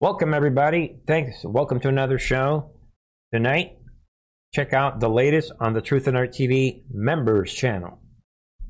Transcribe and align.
Welcome, 0.00 0.32
everybody. 0.32 1.00
Thanks. 1.08 1.42
Welcome 1.42 1.80
to 1.80 1.88
another 1.88 2.20
show. 2.20 2.70
Tonight, 3.34 3.78
check 4.54 4.72
out 4.72 5.00
the 5.00 5.08
latest 5.08 5.50
on 5.58 5.72
the 5.72 5.80
Truth 5.80 6.06
and 6.06 6.16
Art 6.16 6.30
TV 6.30 6.84
members 6.88 7.52
channel, 7.52 8.00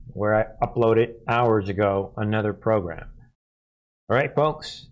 where 0.07 0.35
I 0.35 0.67
uploaded 0.67 1.17
hours 1.29 1.69
ago 1.69 2.15
another 2.17 2.55
program. 2.55 3.11
All 4.09 4.17
right, 4.17 4.35
folks. 4.35 4.87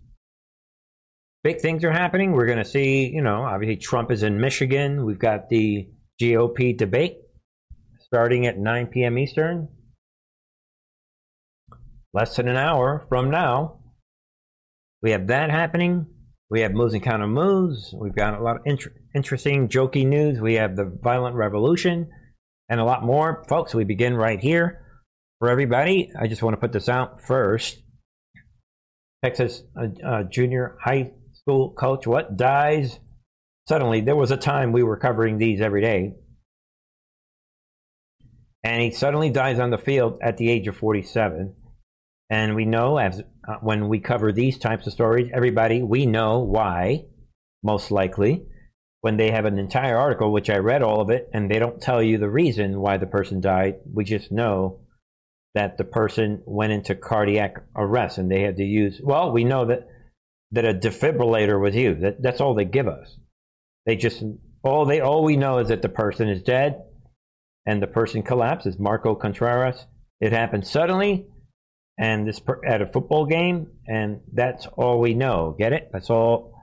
Big 1.43 1.59
things 1.59 1.83
are 1.83 1.91
happening. 1.91 2.33
We're 2.33 2.45
going 2.45 2.59
to 2.59 2.65
see, 2.65 3.07
you 3.07 3.23
know, 3.23 3.41
obviously 3.41 3.77
Trump 3.77 4.11
is 4.11 4.21
in 4.21 4.39
Michigan. 4.39 5.05
We've 5.07 5.17
got 5.17 5.49
the 5.49 5.89
GOP 6.21 6.77
debate 6.77 7.17
starting 8.01 8.45
at 8.45 8.59
9 8.59 8.87
p.m. 8.87 9.17
Eastern. 9.17 9.69
Less 12.13 12.35
than 12.35 12.47
an 12.47 12.57
hour 12.57 13.07
from 13.09 13.31
now. 13.31 13.79
We 15.01 15.09
have 15.11 15.25
that 15.27 15.49
happening. 15.49 16.05
We 16.49 16.61
have 16.61 16.71
moves 16.71 16.93
and 16.93 17.03
counter 17.03 17.27
moves. 17.27 17.93
We've 17.93 18.15
got 18.15 18.39
a 18.39 18.41
lot 18.41 18.57
of 18.57 18.61
inter- 18.65 18.93
interesting, 19.13 19.67
jokey 19.67 20.05
news. 20.05 20.39
We 20.39 20.53
have 20.53 20.75
the 20.75 20.85
violent 21.01 21.35
revolution 21.35 22.09
and 22.69 22.79
a 22.79 22.85
lot 22.85 23.03
more. 23.03 23.43
Folks, 23.49 23.75
we 23.75 23.83
begin 23.83 24.15
right 24.15 24.39
here. 24.39 24.83
For 25.39 25.49
everybody, 25.49 26.09
I 26.19 26.27
just 26.27 26.41
want 26.41 26.55
to 26.55 26.59
put 26.59 26.71
this 26.71 26.89
out 26.89 27.21
first. 27.21 27.77
Texas 29.23 29.61
uh, 29.79 29.87
uh, 30.07 30.23
junior 30.23 30.77
high 30.81 31.11
school 31.33 31.73
coach, 31.73 32.07
what 32.07 32.37
dies? 32.37 32.99
Suddenly, 33.67 34.01
there 34.01 34.15
was 34.15 34.31
a 34.31 34.37
time 34.37 34.71
we 34.71 34.83
were 34.83 34.97
covering 34.97 35.37
these 35.37 35.59
every 35.59 35.81
day. 35.81 36.13
And 38.63 38.81
he 38.81 38.91
suddenly 38.91 39.29
dies 39.29 39.59
on 39.59 39.69
the 39.69 39.77
field 39.77 40.19
at 40.21 40.37
the 40.37 40.49
age 40.49 40.67
of 40.67 40.77
47. 40.77 41.55
And 42.29 42.55
we 42.55 42.65
know 42.65 42.97
as 42.97 43.21
uh, 43.47 43.55
when 43.61 43.87
we 43.87 43.99
cover 43.99 44.31
these 44.31 44.57
types 44.57 44.85
of 44.87 44.93
stories, 44.93 45.31
everybody, 45.33 45.81
we 45.81 46.05
know 46.05 46.39
why, 46.39 47.05
most 47.63 47.89
likely, 47.91 48.45
when 49.01 49.17
they 49.17 49.31
have 49.31 49.45
an 49.45 49.57
entire 49.57 49.97
article, 49.97 50.33
which 50.33 50.49
I 50.49 50.57
read 50.57 50.81
all 50.81 50.99
of 50.99 51.09
it, 51.09 51.29
and 51.33 51.49
they 51.49 51.59
don't 51.59 51.81
tell 51.81 52.03
you 52.03 52.17
the 52.17 52.29
reason 52.29 52.79
why 52.79 52.97
the 52.97 53.05
person 53.05 53.39
died. 53.39 53.75
We 53.91 54.03
just 54.03 54.31
know 54.31 54.81
that 55.55 55.77
the 55.77 55.85
person 55.85 56.41
went 56.45 56.73
into 56.73 56.95
cardiac 56.95 57.63
arrest 57.75 58.17
and 58.17 58.29
they 58.29 58.41
had 58.41 58.57
to 58.57 58.63
use, 58.63 58.99
well, 59.01 59.31
we 59.31 59.43
know 59.43 59.65
that, 59.65 59.87
that 60.51 60.65
a 60.65 60.73
defibrillator 60.73 61.59
was 61.59 61.75
used. 61.75 62.01
That, 62.01 62.21
that's 62.21 62.41
all 62.41 62.53
they 62.53 62.65
give 62.65 62.87
us. 62.87 63.17
They 63.85 63.95
just, 63.95 64.21
all 64.63 64.85
they, 64.85 64.99
all 64.99 65.23
we 65.23 65.37
know 65.37 65.59
is 65.59 65.69
that 65.69 65.81
the 65.81 65.89
person 65.89 66.27
is 66.27 66.43
dead 66.43 66.83
and 67.65 67.81
the 67.81 67.87
person 67.87 68.21
collapses. 68.21 68.77
Marco 68.77 69.15
Contreras. 69.15 69.85
It 70.19 70.31
happened 70.31 70.67
suddenly 70.67 71.27
and 71.97 72.27
this 72.27 72.39
per, 72.39 72.61
at 72.65 72.81
a 72.81 72.85
football 72.85 73.25
game, 73.25 73.67
and 73.87 74.21
that's 74.31 74.67
all 74.67 74.99
we 74.99 75.13
know. 75.13 75.55
Get 75.57 75.73
it? 75.73 75.89
That's 75.91 76.09
all. 76.09 76.53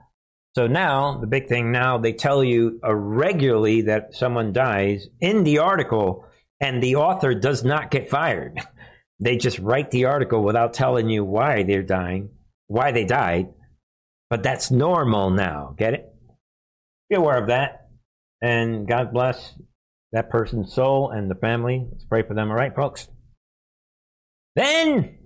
So 0.55 0.67
now 0.67 1.17
the 1.17 1.27
big 1.27 1.47
thing 1.47 1.71
now 1.71 1.97
they 1.97 2.13
tell 2.13 2.43
you 2.43 2.79
uh, 2.83 2.93
regularly 2.93 3.81
that 3.83 4.15
someone 4.15 4.53
dies 4.53 5.07
in 5.19 5.43
the 5.43 5.59
article, 5.59 6.25
and 6.61 6.81
the 6.81 6.95
author 6.95 7.33
does 7.35 7.63
not 7.63 7.91
get 7.91 8.09
fired. 8.09 8.59
they 9.19 9.37
just 9.37 9.59
write 9.59 9.91
the 9.91 10.05
article 10.05 10.41
without 10.41 10.73
telling 10.73 11.09
you 11.09 11.25
why 11.25 11.63
they're 11.63 11.83
dying, 11.83 12.29
why 12.67 12.91
they 12.91 13.05
died. 13.05 13.49
But 14.29 14.43
that's 14.43 14.71
normal 14.71 15.29
now. 15.29 15.75
Get 15.77 15.93
it? 15.93 16.11
Be 17.09 17.15
aware 17.15 17.37
of 17.37 17.47
that, 17.47 17.89
and 18.41 18.87
God 18.87 19.13
bless 19.13 19.53
that 20.13 20.29
person's 20.29 20.73
soul 20.73 21.11
and 21.11 21.29
the 21.29 21.35
family. 21.35 21.85
Let's 21.91 22.05
pray 22.05 22.23
for 22.23 22.33
them. 22.33 22.49
All 22.49 22.55
right, 22.55 22.73
folks. 22.73 23.07
Then 24.55 25.17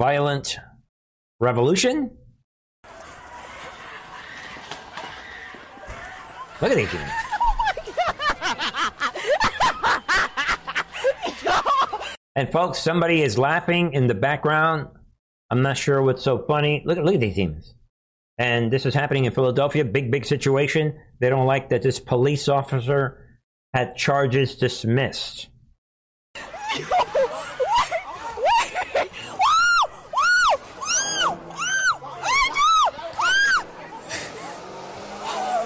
violent 0.00 0.58
revolution. 1.40 2.10
Look 6.62 6.70
at 6.70 6.76
these 6.76 6.88
things. 6.88 7.10
and 12.34 12.50
folks, 12.50 12.78
somebody 12.78 13.20
is 13.20 13.36
laughing 13.36 13.92
in 13.92 14.06
the 14.06 14.14
background. 14.14 14.88
I'm 15.50 15.60
not 15.60 15.76
sure 15.76 16.00
what's 16.00 16.22
so 16.22 16.46
funny. 16.48 16.82
Look, 16.86 16.96
look 16.96 17.14
at 17.14 17.20
these 17.20 17.34
demons. 17.34 17.74
And 18.38 18.72
this 18.72 18.86
is 18.86 18.94
happening 18.94 19.26
in 19.26 19.32
Philadelphia. 19.32 19.84
Big, 19.84 20.10
big 20.10 20.24
situation. 20.24 20.98
They 21.20 21.28
don't 21.28 21.46
like 21.46 21.68
that 21.68 21.82
this 21.82 22.00
police 22.00 22.48
officer 22.48 23.38
had 23.74 23.96
charges 23.96 24.56
dismissed. 24.56 25.49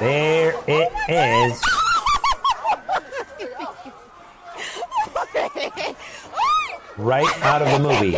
There 0.04 0.54
it 0.66 0.92
is. 1.08 1.62
Right 6.98 7.42
out 7.42 7.62
of 7.62 7.70
the 7.70 7.78
movie. 7.78 8.10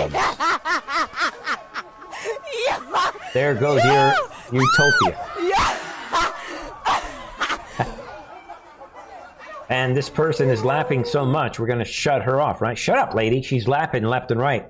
There 3.33 3.55
goes 3.55 3.85
your 3.85 4.13
utopia. 4.51 5.17
and 9.69 9.97
this 9.97 10.11
person 10.11 10.51
is 10.51 10.65
laughing 10.65 11.05
so 11.05 11.25
much, 11.25 11.61
we're 11.61 11.69
going 11.69 11.79
to 11.79 11.85
shut 11.85 12.23
her 12.23 12.41
off, 12.41 12.61
right? 12.61 12.77
Shut 12.77 12.99
up, 12.99 13.15
lady. 13.15 13.43
She's 13.43 13.69
laughing 13.69 14.03
left 14.03 14.33
and 14.33 14.41
right. 14.41 14.67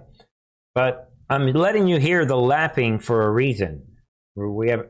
But 0.74 1.10
I'm 1.30 1.46
letting 1.46 1.88
you 1.88 1.98
hear 1.98 2.26
the 2.26 2.36
laughing 2.36 2.98
for 2.98 3.22
a 3.22 3.30
reason. 3.30 3.86
We 4.34 4.68
have 4.68 4.84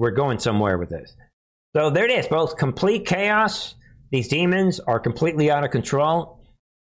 we're 0.00 0.10
going 0.10 0.38
somewhere 0.38 0.78
with 0.78 0.88
this. 0.88 1.14
So 1.76 1.90
there 1.90 2.06
it 2.06 2.10
is, 2.10 2.26
folks. 2.26 2.54
Complete 2.54 3.06
chaos. 3.06 3.74
These 4.10 4.28
demons 4.28 4.80
are 4.80 4.98
completely 4.98 5.50
out 5.50 5.62
of 5.62 5.70
control. 5.70 6.40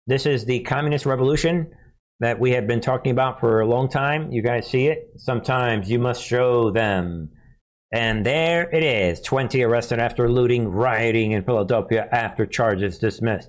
This 0.07 0.27
is 0.27 0.45
the 0.45 0.61
communist 0.61 1.07
revolution 1.07 1.73
that 2.21 2.39
we 2.39 2.53
have 2.53 2.67
been 2.67 2.83
talking 2.83 3.13
about 3.13 3.41
for 3.41 3.61
a 3.61 3.67
long 3.67 3.89
time. 3.89 4.31
You 4.31 4.43
guys 4.43 4.69
see 4.69 4.89
it? 4.89 5.13
Sometimes 5.17 5.91
you 5.91 5.99
must 5.99 6.23
show 6.23 6.71
them. 6.71 7.31
And 7.91 8.25
there 8.25 8.69
it 8.71 8.83
is 8.83 9.23
20 9.23 9.63
arrested 9.63 9.99
after 9.99 10.31
looting, 10.31 10.69
rioting 10.69 11.33
in 11.33 11.43
Philadelphia 11.43 12.07
after 12.13 12.45
charges 12.45 12.99
dismissed 12.99 13.49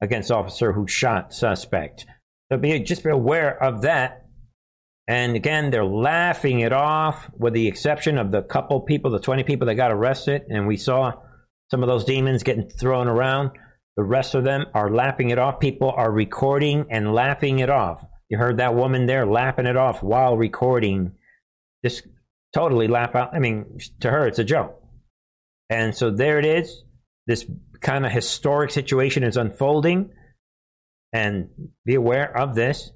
against 0.00 0.30
officer 0.30 0.72
who 0.72 0.86
shot 0.86 1.34
suspect. 1.34 2.06
So 2.50 2.58
be, 2.58 2.78
just 2.78 3.02
be 3.02 3.10
aware 3.10 3.60
of 3.60 3.82
that. 3.82 4.19
And 5.10 5.34
again, 5.34 5.72
they're 5.72 5.84
laughing 5.84 6.60
it 6.60 6.72
off, 6.72 7.28
with 7.36 7.52
the 7.52 7.66
exception 7.66 8.16
of 8.16 8.30
the 8.30 8.42
couple 8.42 8.80
people, 8.82 9.10
the 9.10 9.18
20 9.18 9.42
people 9.42 9.66
that 9.66 9.74
got 9.74 9.90
arrested. 9.90 10.42
And 10.48 10.68
we 10.68 10.76
saw 10.76 11.14
some 11.68 11.82
of 11.82 11.88
those 11.88 12.04
demons 12.04 12.44
getting 12.44 12.70
thrown 12.70 13.08
around. 13.08 13.50
The 13.96 14.04
rest 14.04 14.36
of 14.36 14.44
them 14.44 14.66
are 14.72 14.88
laughing 14.88 15.30
it 15.30 15.38
off. 15.40 15.58
People 15.58 15.90
are 15.90 16.12
recording 16.12 16.86
and 16.90 17.12
laughing 17.12 17.58
it 17.58 17.70
off. 17.70 18.06
You 18.28 18.38
heard 18.38 18.58
that 18.58 18.76
woman 18.76 19.06
there 19.06 19.26
laughing 19.26 19.66
it 19.66 19.76
off 19.76 20.00
while 20.00 20.36
recording. 20.36 21.10
Just 21.84 22.06
totally 22.54 22.86
laugh 22.86 23.16
out. 23.16 23.34
I 23.34 23.40
mean, 23.40 23.78
to 24.02 24.10
her, 24.12 24.28
it's 24.28 24.38
a 24.38 24.44
joke. 24.44 24.80
And 25.68 25.92
so 25.92 26.12
there 26.12 26.38
it 26.38 26.46
is. 26.46 26.84
This 27.26 27.44
kind 27.80 28.06
of 28.06 28.12
historic 28.12 28.70
situation 28.70 29.24
is 29.24 29.36
unfolding. 29.36 30.12
And 31.12 31.48
be 31.84 31.96
aware 31.96 32.32
of 32.38 32.54
this 32.54 32.92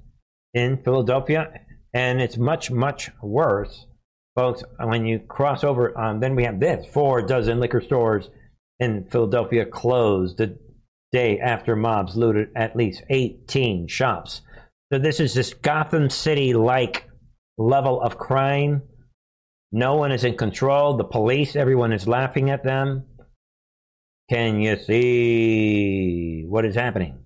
in 0.53 0.81
Philadelphia 0.81 1.64
and 1.95 2.21
it's 2.21 2.37
much, 2.37 2.69
much 2.69 3.09
worse, 3.21 3.85
folks, 4.35 4.63
when 4.83 5.05
you 5.05 5.19
cross 5.19 5.63
over. 5.63 5.97
Um, 5.97 6.19
then 6.19 6.35
we 6.35 6.43
have 6.43 6.59
this 6.59 6.85
four 6.93 7.21
dozen 7.21 7.61
liquor 7.61 7.81
stores 7.81 8.29
in 8.79 9.05
Philadelphia 9.05 9.65
closed 9.65 10.37
the 10.37 10.59
day 11.13 11.39
after 11.39 11.75
mobs 11.77 12.17
looted 12.17 12.49
at 12.53 12.75
least 12.75 13.01
18 13.09 13.87
shops. 13.87 14.41
So 14.91 14.99
this 14.99 15.21
is 15.21 15.33
this 15.33 15.53
Gotham 15.53 16.09
City 16.09 16.53
like 16.53 17.09
level 17.57 18.01
of 18.01 18.17
crime. 18.17 18.81
No 19.71 19.95
one 19.95 20.11
is 20.11 20.25
in 20.25 20.35
control. 20.35 20.97
The 20.97 21.05
police, 21.05 21.55
everyone 21.55 21.93
is 21.93 22.09
laughing 22.09 22.49
at 22.49 22.65
them. 22.65 23.05
Can 24.29 24.59
you 24.59 24.75
see 24.77 26.45
what 26.49 26.65
is 26.65 26.75
happening? 26.75 27.24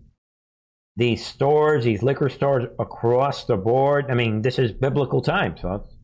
These 0.99 1.25
stores, 1.25 1.85
these 1.85 2.03
liquor 2.03 2.27
stores 2.27 2.65
across 2.77 3.45
the 3.45 3.55
board. 3.55 4.07
I 4.11 4.15
mean, 4.15 4.41
this 4.41 4.59
is 4.59 4.73
biblical 4.73 5.21
times, 5.21 5.61
folks. 5.61 5.95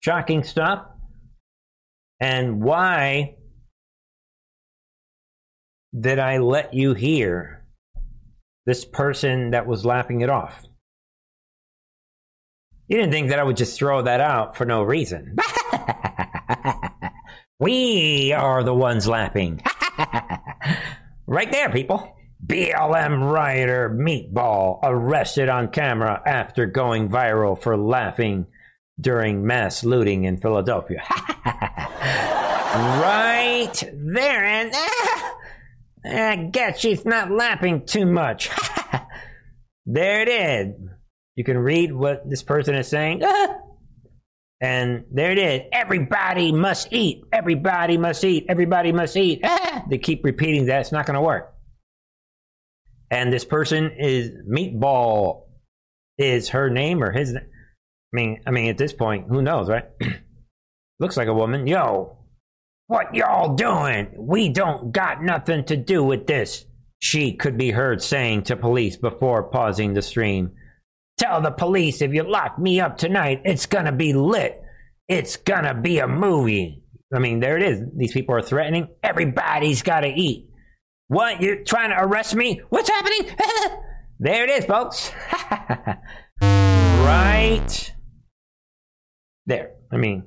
Shocking 0.00 0.42
stuff. 0.42 0.86
And 2.18 2.62
why 2.62 3.36
did 5.98 6.18
I 6.18 6.38
let 6.38 6.72
you 6.72 6.94
hear 6.94 7.66
this 8.64 8.86
person 8.86 9.50
that 9.50 9.66
was 9.66 9.84
laughing 9.84 10.22
it 10.22 10.30
off? 10.30 10.64
You 12.88 12.96
didn't 12.96 13.12
think 13.12 13.28
that 13.28 13.38
I 13.38 13.44
would 13.44 13.58
just 13.58 13.78
throw 13.78 14.00
that 14.00 14.22
out 14.22 14.56
for 14.56 14.64
no 14.64 14.82
reason. 14.82 15.36
we 17.60 18.32
are 18.32 18.64
the 18.64 18.74
ones 18.74 19.06
laughing. 19.06 19.62
right 21.26 21.52
there, 21.52 21.68
people. 21.68 22.16
BLM 22.44 23.32
rioter 23.32 23.88
Meatball 23.90 24.80
arrested 24.82 25.48
on 25.48 25.68
camera 25.68 26.20
after 26.26 26.66
going 26.66 27.08
viral 27.08 27.60
for 27.60 27.76
laughing 27.76 28.46
during 29.00 29.46
mass 29.46 29.84
looting 29.84 30.24
in 30.24 30.38
Philadelphia. 30.38 31.02
right 32.74 33.82
there, 33.94 34.44
and 34.44 34.72
ah, 34.74 35.36
I 36.04 36.36
guess 36.50 36.80
she's 36.80 37.04
not 37.04 37.30
laughing 37.30 37.86
too 37.86 38.06
much. 38.06 38.50
there 39.86 40.22
it 40.22 40.28
is. 40.28 40.74
You 41.36 41.44
can 41.44 41.58
read 41.58 41.92
what 41.92 42.28
this 42.28 42.42
person 42.42 42.74
is 42.74 42.88
saying. 42.88 43.22
And 44.64 45.06
there 45.10 45.32
it 45.32 45.38
is. 45.40 45.62
Everybody 45.72 46.52
must 46.52 46.92
eat. 46.92 47.24
Everybody 47.32 47.98
must 47.98 48.22
eat. 48.22 48.46
Everybody 48.48 48.92
must 48.92 49.16
eat. 49.16 49.44
They 49.90 49.98
keep 49.98 50.24
repeating 50.24 50.66
that. 50.66 50.82
It's 50.82 50.92
not 50.92 51.04
going 51.04 51.16
to 51.16 51.20
work. 51.20 51.51
And 53.12 53.30
this 53.30 53.44
person 53.44 53.92
is 53.98 54.30
Meatball 54.50 55.42
is 56.16 56.48
her 56.48 56.70
name 56.70 57.04
or 57.04 57.12
his. 57.12 57.36
I 57.36 57.40
mean, 58.10 58.40
I 58.46 58.50
mean, 58.50 58.70
at 58.70 58.78
this 58.78 58.94
point, 58.94 59.26
who 59.28 59.42
knows, 59.42 59.68
right? 59.68 59.84
Looks 60.98 61.18
like 61.18 61.28
a 61.28 61.34
woman. 61.34 61.66
Yo, 61.66 62.16
what 62.86 63.14
y'all 63.14 63.54
doing? 63.54 64.08
We 64.16 64.48
don't 64.48 64.92
got 64.92 65.22
nothing 65.22 65.64
to 65.66 65.76
do 65.76 66.02
with 66.02 66.26
this. 66.26 66.64
She 67.00 67.34
could 67.34 67.58
be 67.58 67.70
heard 67.70 68.02
saying 68.02 68.44
to 68.44 68.56
police 68.56 68.96
before 68.96 69.50
pausing 69.50 69.92
the 69.92 70.00
stream. 70.00 70.52
Tell 71.18 71.42
the 71.42 71.50
police 71.50 72.00
if 72.00 72.14
you 72.14 72.22
lock 72.22 72.58
me 72.58 72.80
up 72.80 72.96
tonight, 72.96 73.42
it's 73.44 73.66
gonna 73.66 73.92
be 73.92 74.14
lit. 74.14 74.58
It's 75.06 75.36
gonna 75.36 75.74
be 75.74 75.98
a 75.98 76.08
movie. 76.08 76.82
I 77.14 77.18
mean, 77.18 77.40
there 77.40 77.58
it 77.58 77.62
is. 77.62 77.82
These 77.94 78.12
people 78.12 78.34
are 78.34 78.42
threatening. 78.42 78.88
Everybody's 79.02 79.82
gotta 79.82 80.10
eat. 80.16 80.48
What? 81.08 81.40
You're 81.40 81.64
trying 81.64 81.90
to 81.90 82.00
arrest 82.00 82.34
me? 82.34 82.60
What's 82.70 82.88
happening? 82.88 83.36
there 84.18 84.44
it 84.44 84.50
is, 84.50 84.64
folks. 84.64 85.10
right 86.42 87.94
there. 89.46 89.72
I 89.92 89.96
mean, 89.96 90.24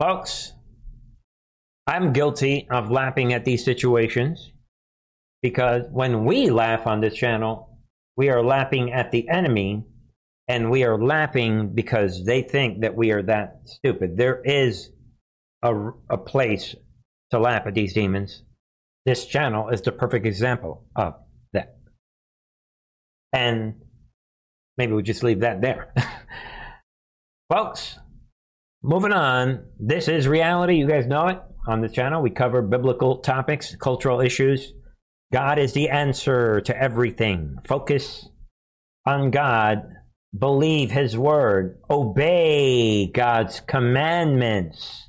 folks, 0.00 0.52
I'm 1.86 2.12
guilty 2.12 2.68
of 2.70 2.90
laughing 2.90 3.32
at 3.32 3.44
these 3.44 3.64
situations 3.64 4.52
because 5.42 5.84
when 5.90 6.24
we 6.24 6.50
laugh 6.50 6.86
on 6.86 7.00
this 7.00 7.14
channel, 7.14 7.78
we 8.16 8.28
are 8.28 8.42
laughing 8.42 8.92
at 8.92 9.10
the 9.10 9.28
enemy 9.28 9.84
and 10.48 10.70
we 10.70 10.84
are 10.84 11.02
laughing 11.02 11.74
because 11.74 12.24
they 12.24 12.42
think 12.42 12.80
that 12.80 12.96
we 12.96 13.12
are 13.12 13.22
that 13.22 13.60
stupid. 13.66 14.16
There 14.16 14.40
is 14.44 14.90
a, 15.62 15.90
a 16.10 16.18
place 16.18 16.74
to 17.30 17.38
laugh 17.38 17.66
at 17.66 17.74
these 17.74 17.94
demons. 17.94 18.42
This 19.06 19.26
channel 19.26 19.68
is 19.68 19.82
the 19.82 19.92
perfect 19.92 20.26
example 20.26 20.84
of 20.96 21.14
that. 21.52 21.76
And 23.32 23.74
maybe 24.76 24.92
we'll 24.92 25.02
just 25.02 25.22
leave 25.22 25.40
that 25.40 25.60
there. 25.60 25.94
Folks, 27.50 27.98
moving 28.82 29.12
on. 29.12 29.64
This 29.78 30.08
is 30.08 30.28
reality. 30.28 30.76
You 30.76 30.88
guys 30.88 31.06
know 31.06 31.28
it. 31.28 31.38
On 31.66 31.80
the 31.80 31.88
channel, 31.88 32.22
we 32.22 32.30
cover 32.30 32.62
biblical 32.62 33.18
topics, 33.18 33.74
cultural 33.76 34.20
issues, 34.20 34.72
God 35.32 35.58
is 35.58 35.74
the 35.74 35.90
answer 35.90 36.62
to 36.62 36.76
everything. 36.76 37.58
Focus 37.66 38.26
on 39.04 39.30
God. 39.30 39.82
Believe 40.36 40.90
His 40.90 41.18
word. 41.18 41.80
Obey 41.90 43.10
God's 43.10 43.60
commandments. 43.60 45.07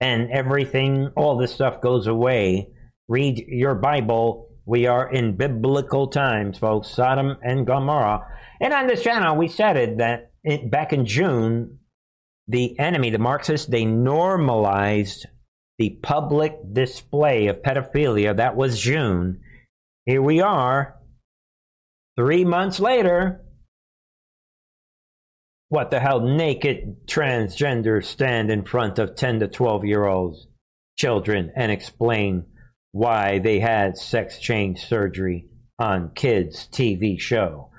And 0.00 0.30
everything, 0.30 1.12
all 1.16 1.36
this 1.36 1.52
stuff 1.52 1.80
goes 1.80 2.06
away. 2.06 2.70
Read 3.08 3.44
your 3.48 3.74
Bible. 3.74 4.50
We 4.64 4.86
are 4.86 5.10
in 5.10 5.36
biblical 5.36 6.08
times, 6.08 6.58
folks. 6.58 6.88
Sodom 6.88 7.36
and 7.42 7.66
Gomorrah. 7.66 8.26
And 8.60 8.72
on 8.72 8.86
this 8.86 9.02
channel, 9.02 9.36
we 9.36 9.48
said 9.48 9.76
it 9.76 9.98
that 9.98 10.32
it, 10.44 10.70
back 10.70 10.92
in 10.92 11.06
June, 11.06 11.78
the 12.46 12.78
enemy, 12.78 13.10
the 13.10 13.18
Marxists, 13.18 13.66
they 13.66 13.84
normalized 13.84 15.26
the 15.78 15.98
public 16.02 16.54
display 16.72 17.46
of 17.48 17.62
pedophilia. 17.62 18.36
That 18.36 18.56
was 18.56 18.78
June 18.78 19.40
here 20.08 20.22
we 20.22 20.40
are, 20.40 20.96
three 22.16 22.42
months 22.42 22.80
later. 22.80 23.44
What 25.70 25.90
the 25.90 26.00
hell? 26.00 26.20
Naked 26.20 27.06
transgenders 27.06 28.04
stand 28.04 28.50
in 28.50 28.64
front 28.64 28.98
of 28.98 29.16
10 29.16 29.40
to 29.40 29.48
12 29.48 29.84
year 29.84 30.04
olds 30.04 30.46
children 30.96 31.52
and 31.54 31.70
explain 31.70 32.46
why 32.92 33.38
they 33.38 33.60
had 33.60 33.96
sex 33.96 34.38
change 34.38 34.86
surgery 34.86 35.46
on 35.78 36.10
kids' 36.14 36.68
TV 36.72 37.20
show. 37.20 37.70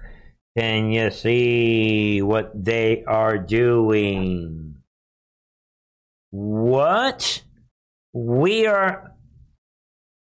Can 0.57 0.91
you 0.91 1.09
see 1.11 2.21
what 2.21 2.51
they 2.53 3.03
are 3.05 3.37
doing? 3.37 4.75
What? 6.31 7.41
We 8.13 8.67
are 8.67 9.13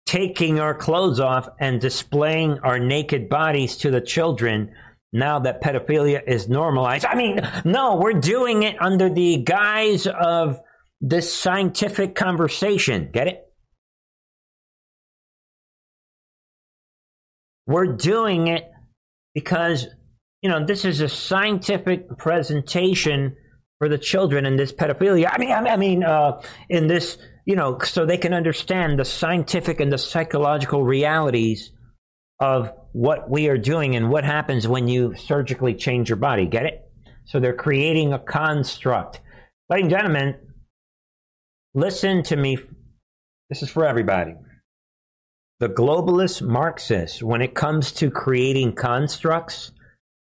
taking 0.06 0.60
our 0.60 0.74
clothes 0.74 1.20
off 1.20 1.50
and 1.60 1.82
displaying 1.82 2.60
our 2.60 2.80
naked 2.80 3.28
bodies 3.30 3.78
to 3.78 3.92
the 3.92 4.02
children 4.02 4.72
now 5.14 5.40
that 5.40 5.62
pedophilia 5.62 6.22
is 6.28 6.50
normalized. 6.50 7.06
I 7.06 7.16
mean, 7.16 7.40
no, 7.66 7.96
we're 7.96 8.20
doing 8.20 8.64
it 8.64 8.82
under 8.82 9.10
the 9.10 9.38
guise 9.38 10.08
of 10.08 10.60
this 11.02 11.34
scientific 11.34 12.16
conversation. 12.16 13.10
Get 13.14 13.28
it? 13.28 13.44
We're 17.66 17.96
doing 17.96 18.48
it 18.48 18.70
because, 19.34 19.88
you 20.42 20.50
know, 20.50 20.66
this 20.66 20.86
is 20.86 21.02
a 21.02 21.10
scientific 21.10 22.18
presentation 22.18 23.36
for 23.78 23.90
the 23.90 23.98
children 23.98 24.46
in 24.46 24.56
this 24.56 24.72
pedophilia. 24.72 25.30
I 25.32 25.38
mean, 25.38 25.52
I 25.52 25.78
mean, 25.78 26.04
uh, 26.04 26.42
in 26.70 26.88
this 26.88 27.18
you 27.48 27.56
know, 27.56 27.80
so 27.80 28.06
they 28.06 28.18
can 28.18 28.34
understand 28.34 29.00
the 29.00 29.06
scientific 29.06 29.80
and 29.80 29.92
the 29.92 29.98
psychological 29.98 30.84
realities 30.84 31.72
of 32.40 32.72
what 32.92 33.30
we 33.30 33.48
are 33.50 33.58
doing 33.58 33.96
and 33.96 34.10
what 34.10 34.24
happens 34.24 34.68
when 34.68 34.88
you 34.88 35.16
surgically 35.16 35.74
change 35.74 36.10
your 36.10 36.18
body. 36.18 36.46
Get 36.46 36.66
it? 36.66 36.90
So 37.26 37.40
they're 37.40 37.56
creating 37.56 38.14
a 38.14 38.20
construct. 38.20 39.22
Ladies 39.70 39.84
and 39.84 39.92
gentlemen, 39.92 40.36
listen 41.74 42.24
to 42.24 42.36
me. 42.36 42.58
This 43.50 43.64
is 43.64 43.70
for 43.70 43.86
everybody. 43.86 44.36
The 45.60 45.70
globalist 45.70 46.42
Marxists, 46.42 47.24
when 47.24 47.42
it 47.42 47.56
comes 47.56 47.92
to 47.94 48.12
creating 48.12 48.74
constructs, 48.76 49.72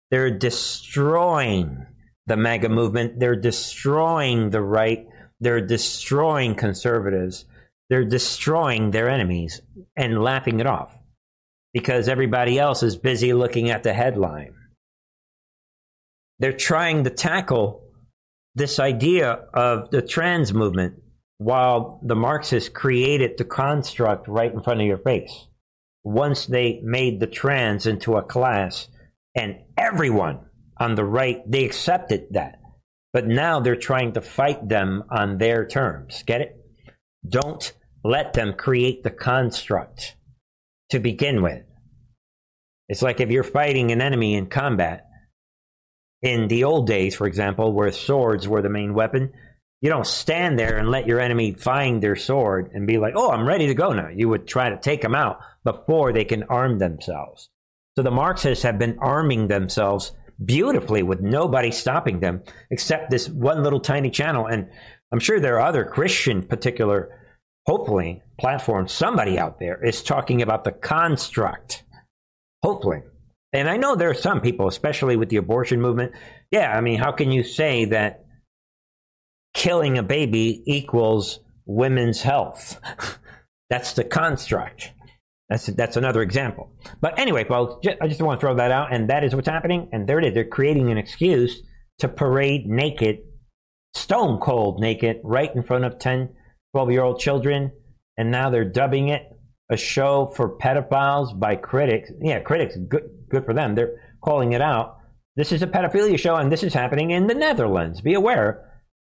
they're 0.10 0.36
destroying 0.36 1.86
the 2.26 2.36
MAGA 2.36 2.70
movement. 2.70 3.20
They're 3.20 3.36
destroying 3.36 4.50
the 4.50 4.62
right 4.62 5.06
they're 5.40 5.66
destroying 5.66 6.56
conservatives. 6.56 7.46
They're 7.90 8.06
destroying 8.06 8.92
their 8.92 9.10
enemies 9.10 9.62
and 9.96 10.22
laughing 10.22 10.60
it 10.60 10.68
off 10.68 10.99
because 11.74 12.08
everybody 12.08 12.60
else 12.60 12.84
is 12.84 12.96
busy 12.96 13.34
looking 13.34 13.70
at 13.70 13.84
the 13.84 13.94
headline. 13.94 14.54
They're 16.40 16.54
trying 16.54 17.04
to 17.04 17.10
tackle 17.10 17.84
this 18.56 18.80
idea 18.80 19.32
of 19.54 19.92
the 19.92 20.02
trans 20.02 20.54
movement 20.54 21.02
while 21.38 22.00
the 22.04 22.16
Marxists 22.16 22.70
created 22.70 23.38
the 23.38 23.46
construct 23.46 24.28
right 24.28 24.52
in 24.52 24.62
front 24.62 24.82
of 24.82 24.88
your 24.88 24.98
face. 24.98 25.48
Once 26.04 26.46
they 26.46 26.80
made 26.84 27.20
the 27.20 27.28
trans 27.28 27.86
into 27.86 28.16
a 28.16 28.24
class, 28.24 28.88
and 29.36 29.58
everyone 29.78 30.40
on 30.78 30.96
the 30.96 31.04
right, 31.04 31.42
they 31.50 31.66
accepted 31.66 32.28
that. 32.32 32.60
But 33.14 33.28
now 33.28 33.60
they're 33.60 33.76
trying 33.76 34.14
to 34.14 34.22
fight 34.22 34.68
them 34.68 35.04
on 35.10 35.38
their 35.38 35.66
terms. 35.66 36.24
Get 36.26 36.42
it? 36.42 36.56
Don't 37.28 37.74
let 38.04 38.34
them 38.34 38.54
create 38.54 39.04
the 39.04 39.10
construct 39.10 40.16
to 40.90 41.00
begin 41.00 41.42
with. 41.42 41.66
It's 42.88 43.02
like 43.02 43.20
if 43.20 43.30
you're 43.30 43.44
fighting 43.44 43.92
an 43.92 44.02
enemy 44.02 44.36
in 44.36 44.48
combat. 44.48 45.06
In 46.22 46.50
the 46.50 46.66
old 46.66 46.86
days, 46.86 47.16
for 47.16 47.28
example, 47.28 47.72
where 47.72 47.92
swords 47.94 48.48
were 48.48 48.62
the 48.62 48.70
main 48.70 48.94
weapon, 48.94 49.32
you 49.82 49.90
don't 49.90 50.06
stand 50.06 50.60
there 50.60 50.78
and 50.78 50.92
let 50.92 51.08
your 51.08 51.22
enemy 51.22 51.54
find 51.54 52.04
their 52.04 52.18
sword 52.18 52.72
and 52.74 52.86
be 52.86 52.98
like, 52.98 53.14
oh, 53.16 53.32
I'm 53.32 53.48
ready 53.48 53.68
to 53.68 53.74
go 53.74 53.94
now. 53.94 54.10
You 54.10 54.28
would 54.28 54.46
try 54.46 54.70
to 54.70 54.78
take 54.78 55.02
them 55.02 55.16
out 55.16 55.40
before 55.64 56.12
they 56.12 56.26
can 56.26 56.44
arm 56.44 56.80
themselves. 56.80 57.50
So 57.96 58.04
the 58.04 58.12
Marxists 58.12 58.64
have 58.64 58.78
been 58.78 59.00
arming 59.00 59.48
themselves 59.48 60.12
beautifully 60.44 61.04
with 61.04 61.22
nobody 61.22 61.72
stopping 61.72 62.20
them 62.20 62.44
except 62.70 63.10
this 63.10 63.30
one 63.30 63.64
little 63.64 63.80
tiny 63.80 64.10
channel. 64.10 64.48
And 64.48 64.70
I'm 65.12 65.20
sure 65.20 65.40
there 65.40 65.60
are 65.60 65.68
other 65.68 65.86
Christian 65.86 66.44
particular, 66.44 67.10
hopefully, 67.66 68.24
platform 68.40 68.88
Somebody 68.88 69.38
out 69.38 69.60
there 69.60 69.84
is 69.84 70.04
talking 70.04 70.42
about 70.42 70.64
the 70.64 70.72
construct. 70.72 71.84
Hopefully. 72.64 73.02
And 73.54 73.70
I 73.70 73.78
know 73.78 73.96
there 73.96 74.10
are 74.10 74.16
some 74.16 74.42
people, 74.42 74.68
especially 74.68 75.16
with 75.16 75.30
the 75.30 75.38
abortion 75.38 75.82
movement. 75.82 76.14
Yeah, 76.52 76.76
I 76.76 76.82
mean, 76.82 77.00
how 77.00 77.12
can 77.12 77.32
you 77.32 77.44
say 77.44 77.86
that 77.86 78.26
killing 79.54 79.98
a 79.98 80.04
baby 80.04 80.62
equals 80.66 81.40
women's 81.66 82.22
health? 82.22 82.80
That's 83.70 83.94
the 83.94 84.04
construct. 84.04 84.92
That's 85.50 85.66
that's 85.66 85.98
another 85.98 86.22
example. 86.22 86.72
But 87.02 87.18
anyway, 87.18 87.44
folks, 87.44 87.88
I 88.02 88.08
just 88.08 88.22
want 88.22 88.40
to 88.40 88.46
throw 88.46 88.56
that 88.56 88.72
out, 88.72 88.94
and 88.94 89.10
that 89.10 89.24
is 89.24 89.36
what's 89.36 89.48
happening. 89.48 89.90
And 89.92 90.08
there 90.08 90.20
it 90.20 90.26
is. 90.26 90.34
They're 90.36 90.46
creating 90.46 90.92
an 90.92 91.00
excuse 91.00 91.64
to 92.00 92.08
parade 92.08 92.68
naked, 92.68 93.20
stone 93.96 94.40
cold 94.40 94.80
naked, 94.80 95.18
right 95.24 95.54
in 95.54 95.64
front 95.64 95.86
of 95.86 95.98
10, 95.98 96.30
12 96.74 96.92
year 96.92 97.04
old 97.04 97.20
children. 97.20 97.72
And 98.18 98.32
now 98.32 98.50
they're 98.50 98.66
dubbing 98.66 99.10
it 99.10 99.30
a 99.70 99.78
show 99.78 100.32
for 100.36 100.58
pedophiles 100.58 101.40
by 101.40 101.56
critics. 101.56 102.12
Yeah, 102.22 102.40
critics, 102.40 102.76
good, 102.88 103.10
good 103.30 103.46
for 103.46 103.54
them. 103.54 103.76
They're 103.76 104.02
calling 104.24 104.54
it 104.54 104.62
out. 104.62 104.98
This 105.36 105.52
is 105.52 105.62
a 105.62 105.68
pedophilia 105.68 106.20
show, 106.20 106.36
and 106.36 106.52
this 106.52 106.64
is 106.64 106.74
happening 106.74 107.12
in 107.12 107.28
the 107.28 107.36
Netherlands. 107.36 108.02
Be 108.02 108.16
aware. 108.16 108.66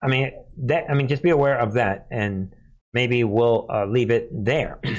I 0.03 0.07
mean, 0.07 0.31
that. 0.65 0.85
I 0.89 0.93
mean, 0.93 1.07
just 1.07 1.23
be 1.23 1.29
aware 1.29 1.57
of 1.57 1.73
that, 1.73 2.07
and 2.11 2.53
maybe 2.93 3.23
we'll 3.23 3.67
uh, 3.71 3.85
leave 3.85 4.11
it 4.11 4.29
there. 4.31 4.79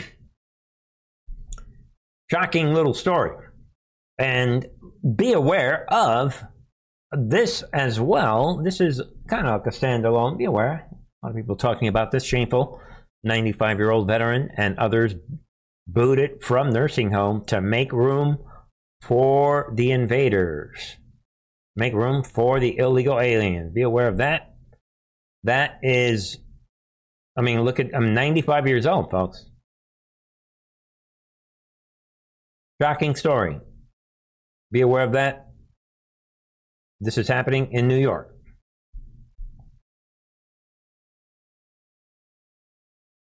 Shocking 2.30 2.72
little 2.72 2.94
story, 2.94 3.36
and 4.16 4.66
be 5.16 5.32
aware 5.32 5.92
of 5.92 6.42
this 7.12 7.62
as 7.72 8.00
well. 8.00 8.62
This 8.62 8.80
is 8.80 9.02
kind 9.28 9.46
of 9.46 9.60
like 9.60 9.74
a 9.74 9.76
standalone. 9.76 10.38
Be 10.38 10.44
aware. 10.44 10.87
A 11.22 11.26
lot 11.26 11.30
of 11.30 11.36
people 11.36 11.56
talking 11.56 11.88
about 11.88 12.12
this 12.12 12.24
shameful 12.24 12.80
95 13.24 13.78
year 13.78 13.90
old 13.90 14.06
veteran 14.06 14.50
and 14.56 14.78
others 14.78 15.14
booted 15.86 16.42
from 16.42 16.70
nursing 16.70 17.10
home 17.10 17.44
to 17.46 17.60
make 17.60 17.92
room 17.92 18.38
for 19.02 19.72
the 19.74 19.90
invaders. 19.90 20.96
Make 21.74 21.94
room 21.94 22.22
for 22.22 22.60
the 22.60 22.78
illegal 22.78 23.18
aliens. 23.18 23.72
Be 23.72 23.82
aware 23.82 24.08
of 24.08 24.18
that. 24.18 24.54
That 25.44 25.78
is, 25.82 26.38
I 27.36 27.42
mean, 27.42 27.62
look 27.62 27.80
at, 27.80 27.94
I'm 27.94 28.14
95 28.14 28.66
years 28.66 28.86
old, 28.86 29.10
folks. 29.10 29.44
Shocking 32.80 33.16
story. 33.16 33.58
Be 34.70 34.82
aware 34.82 35.04
of 35.04 35.12
that. 35.12 35.48
This 37.00 37.18
is 37.18 37.28
happening 37.28 37.72
in 37.72 37.88
New 37.88 37.98
York. 37.98 38.37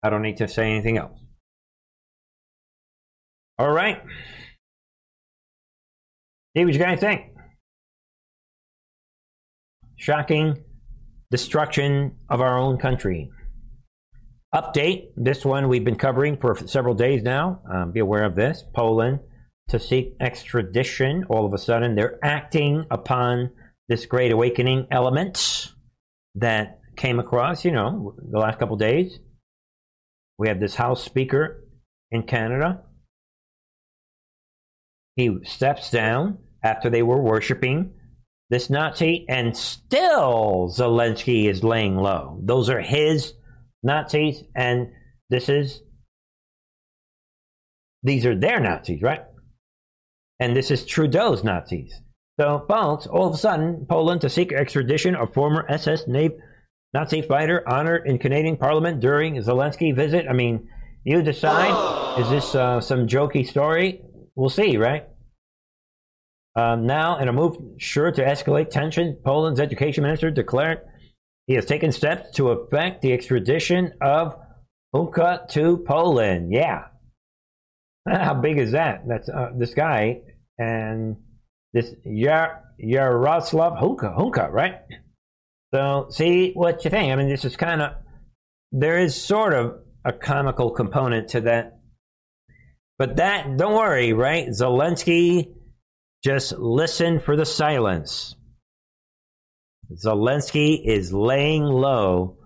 I 0.03 0.09
don't 0.09 0.21
need 0.21 0.37
to 0.37 0.47
say 0.47 0.71
anything 0.71 0.97
else. 0.97 1.19
All 3.57 3.71
right. 3.71 4.01
See 6.55 6.63
what 6.63 6.73
you 6.73 6.79
guys 6.79 6.99
think. 6.99 7.21
Shocking 9.97 10.63
destruction 11.29 12.15
of 12.29 12.41
our 12.41 12.57
own 12.57 12.77
country. 12.77 13.29
Update 14.55 15.09
this 15.15 15.45
one 15.45 15.67
we've 15.67 15.83
been 15.83 15.97
covering 15.97 16.37
for 16.37 16.55
several 16.67 16.95
days 16.95 17.21
now. 17.21 17.61
Um, 17.71 17.91
be 17.91 17.99
aware 17.99 18.23
of 18.23 18.35
this. 18.35 18.63
Poland 18.73 19.19
to 19.69 19.79
seek 19.79 20.15
extradition. 20.19 21.25
All 21.29 21.45
of 21.45 21.53
a 21.53 21.57
sudden, 21.57 21.95
they're 21.95 22.17
acting 22.23 22.85
upon 22.89 23.51
this 23.87 24.05
great 24.05 24.31
awakening 24.31 24.87
element 24.89 25.71
that 26.35 26.79
came 26.95 27.19
across, 27.19 27.63
you 27.63 27.71
know, 27.71 28.15
the 28.31 28.39
last 28.39 28.57
couple 28.57 28.75
days. 28.77 29.19
We 30.39 30.47
have 30.47 30.59
this 30.59 30.75
House 30.75 31.03
Speaker 31.03 31.63
in 32.09 32.23
Canada 32.23 32.83
he 35.19 35.37
steps 35.43 35.91
down 35.91 36.37
after 36.63 36.89
they 36.89 37.03
were 37.03 37.21
worshiping 37.21 37.91
this 38.49 38.69
Nazi, 38.69 39.25
and 39.27 39.55
still 39.55 40.73
Zelensky 40.73 41.49
is 41.49 41.61
laying 41.61 41.97
low. 41.97 42.39
Those 42.41 42.69
are 42.69 42.79
his 42.79 43.33
Nazis, 43.83 44.43
and 44.55 44.87
this 45.29 45.49
is 45.49 45.81
these 48.01 48.25
are 48.25 48.39
their 48.39 48.61
Nazis, 48.61 49.01
right? 49.01 49.25
And 50.39 50.55
this 50.55 50.71
is 50.71 50.85
Trudeau's 50.85 51.43
Nazis. 51.43 51.93
So, 52.39 52.63
folks, 52.69 53.05
all 53.05 53.27
of 53.27 53.33
a 53.33 53.37
sudden, 53.37 53.85
Poland 53.89 54.21
to 54.21 54.29
seek 54.29 54.53
extradition 54.53 55.15
of 55.15 55.33
former 55.33 55.65
SS 55.69 56.07
Nazi 56.93 57.21
fighter 57.21 57.67
honored 57.67 58.07
in 58.07 58.17
Canadian 58.17 58.57
Parliament 58.57 58.99
during 58.99 59.35
Zelensky 59.35 59.95
visit. 59.95 60.25
I 60.29 60.33
mean, 60.33 60.67
you 61.03 61.21
decide. 61.21 62.19
Is 62.19 62.29
this 62.29 62.55
uh, 62.55 62.81
some 62.81 63.07
jokey 63.07 63.47
story? 63.47 64.01
we'll 64.39 64.49
see, 64.49 64.77
right? 64.77 65.05
Um, 66.55 66.87
now, 66.87 67.19
in 67.19 67.27
a 67.27 67.33
move 67.33 67.57
sure 67.77 68.11
to 68.11 68.23
escalate 68.23 68.69
tension, 68.69 69.17
Poland's 69.23 69.59
education 69.59 70.03
minister 70.03 70.31
declared 70.31 70.79
he 71.45 71.55
has 71.55 71.65
taken 71.65 71.91
steps 71.91 72.31
to 72.35 72.49
effect 72.51 73.01
the 73.01 73.11
extradition 73.11 73.93
of 74.01 74.35
Hunka 74.95 75.47
to 75.49 75.77
Poland. 75.85 76.53
Yeah. 76.53 76.85
How 78.07 78.33
big 78.33 78.57
is 78.57 78.71
that? 78.71 79.03
That's 79.07 79.29
uh, 79.29 79.49
this 79.57 79.73
guy 79.73 80.21
and 80.57 81.17
this 81.73 81.93
Yar- 82.05 82.63
Yaroslav 82.77 83.73
Hunka, 83.73 84.17
Hunka, 84.17 84.51
right? 84.51 84.75
So, 85.73 86.07
see 86.09 86.51
what 86.53 86.83
you 86.83 86.91
think. 86.91 87.11
I 87.11 87.15
mean, 87.15 87.29
this 87.29 87.45
is 87.45 87.55
kind 87.55 87.81
of, 87.81 87.91
there 88.71 88.97
is 88.99 89.19
sort 89.19 89.53
of 89.53 89.79
a 90.03 90.11
comical 90.11 90.71
component 90.71 91.29
to 91.29 91.41
that 91.41 91.79
but 92.99 93.15
that, 93.15 93.55
don't 93.55 93.75
worry, 93.75 94.11
right? 94.11 94.49
Zelensky, 94.49 95.55
just 96.21 96.51
listen 96.51 97.21
for 97.21 97.37
the 97.37 97.45
silence. 97.45 98.35
Zelensky 99.93 100.85
is 100.85 101.13
laying 101.13 101.63
low. 101.63 102.37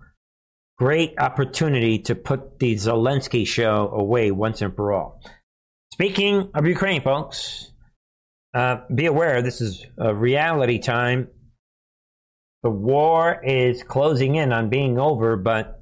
Great 0.77 1.15
opportunity 1.17 1.99
to 1.99 2.13
put 2.13 2.59
the 2.59 2.75
Zelensky 2.75 3.47
show 3.47 3.89
away 3.89 4.29
once 4.29 4.61
and 4.61 4.75
for 4.75 4.93
all. 4.93 5.21
Speaking 5.91 6.51
of 6.53 6.67
Ukraine, 6.67 7.01
folks, 7.01 7.71
uh, 8.53 8.77
be 8.93 9.07
aware 9.07 9.41
this 9.41 9.59
is 9.59 9.83
a 9.97 10.13
reality 10.13 10.77
time. 10.77 11.29
The 12.63 12.69
war 12.69 13.41
is 13.43 13.83
closing 13.83 14.35
in 14.35 14.51
on 14.53 14.69
being 14.69 14.97
over, 14.97 15.35
but 15.35 15.81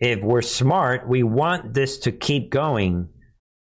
if 0.00 0.22
we're 0.22 0.42
smart, 0.42 1.08
we 1.08 1.22
want 1.22 1.74
this 1.74 1.98
to 2.00 2.12
keep 2.12 2.50
going 2.50 3.08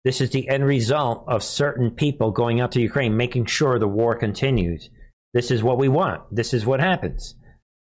this 0.08 0.20
is 0.22 0.30
the 0.30 0.48
end 0.48 0.64
result 0.64 1.24
of 1.28 1.42
certain 1.42 1.90
people 1.90 2.30
going 2.30 2.60
out 2.60 2.72
to 2.72 2.80
Ukraine, 2.80 3.16
making 3.16 3.44
sure 3.44 3.78
the 3.78 3.86
war 3.86 4.14
continues. 4.14 4.88
This 5.34 5.50
is 5.50 5.62
what 5.62 5.76
we 5.76 5.88
want. 5.88 6.22
This 6.34 6.54
is 6.54 6.64
what 6.64 6.80
happens. 6.80 7.34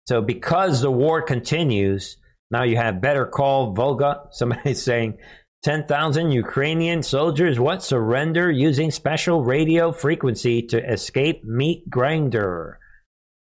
So, 0.07 0.23
because 0.23 0.81
the 0.81 0.89
war 0.89 1.21
continues, 1.21 2.17
now 2.49 2.63
you 2.63 2.77
have 2.77 2.99
better 2.99 3.27
call 3.27 3.73
Volga. 3.73 4.21
Somebody's 4.31 4.81
saying 4.81 5.19
10,000 5.63 6.31
Ukrainian 6.31 7.03
soldiers 7.03 7.59
what 7.59 7.83
surrender 7.83 8.49
using 8.49 8.89
special 8.89 9.43
radio 9.43 9.91
frequency 9.91 10.61
to 10.63 10.91
escape 10.91 11.43
meat 11.43 11.89
grinder. 11.89 12.79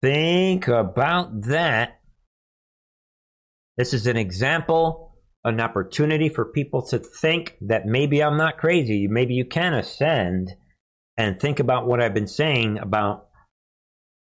Think 0.02 0.68
about 0.68 1.44
that. 1.44 2.00
This 3.78 3.94
is 3.94 4.08
an 4.08 4.18
example 4.18 5.12
an 5.44 5.60
opportunity 5.60 6.30
for 6.30 6.46
people 6.46 6.84
to 6.88 7.00
think 7.00 7.58
that 7.62 7.86
maybe 7.86 8.22
I'm 8.22 8.38
not 8.38 8.58
crazy. 8.58 9.08
Maybe 9.08 9.34
you 9.34 9.46
can 9.46 9.74
ascend 9.74 10.52
and 11.18 11.40
think 11.40 11.60
about 11.60 11.88
what 11.88 12.02
I've 12.02 12.14
been 12.14 12.28
saying 12.28 12.78
about 12.78 13.28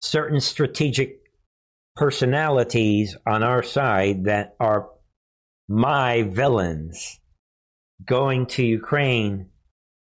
certain 0.01 0.41
strategic 0.41 1.19
personalities 1.95 3.17
on 3.27 3.43
our 3.43 3.63
side 3.63 4.25
that 4.25 4.57
are 4.59 4.89
my 5.69 6.23
villains 6.23 7.21
going 8.05 8.47
to 8.47 8.65
Ukraine, 8.65 9.51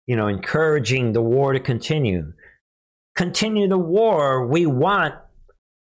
you 0.08 0.16
know, 0.16 0.28
encouraging 0.28 1.12
the 1.12 1.22
war 1.22 1.52
to 1.52 1.60
continue. 1.60 2.32
Continue 3.16 3.68
the 3.68 3.78
war. 3.78 4.48
We 4.48 4.66
want 4.66 5.16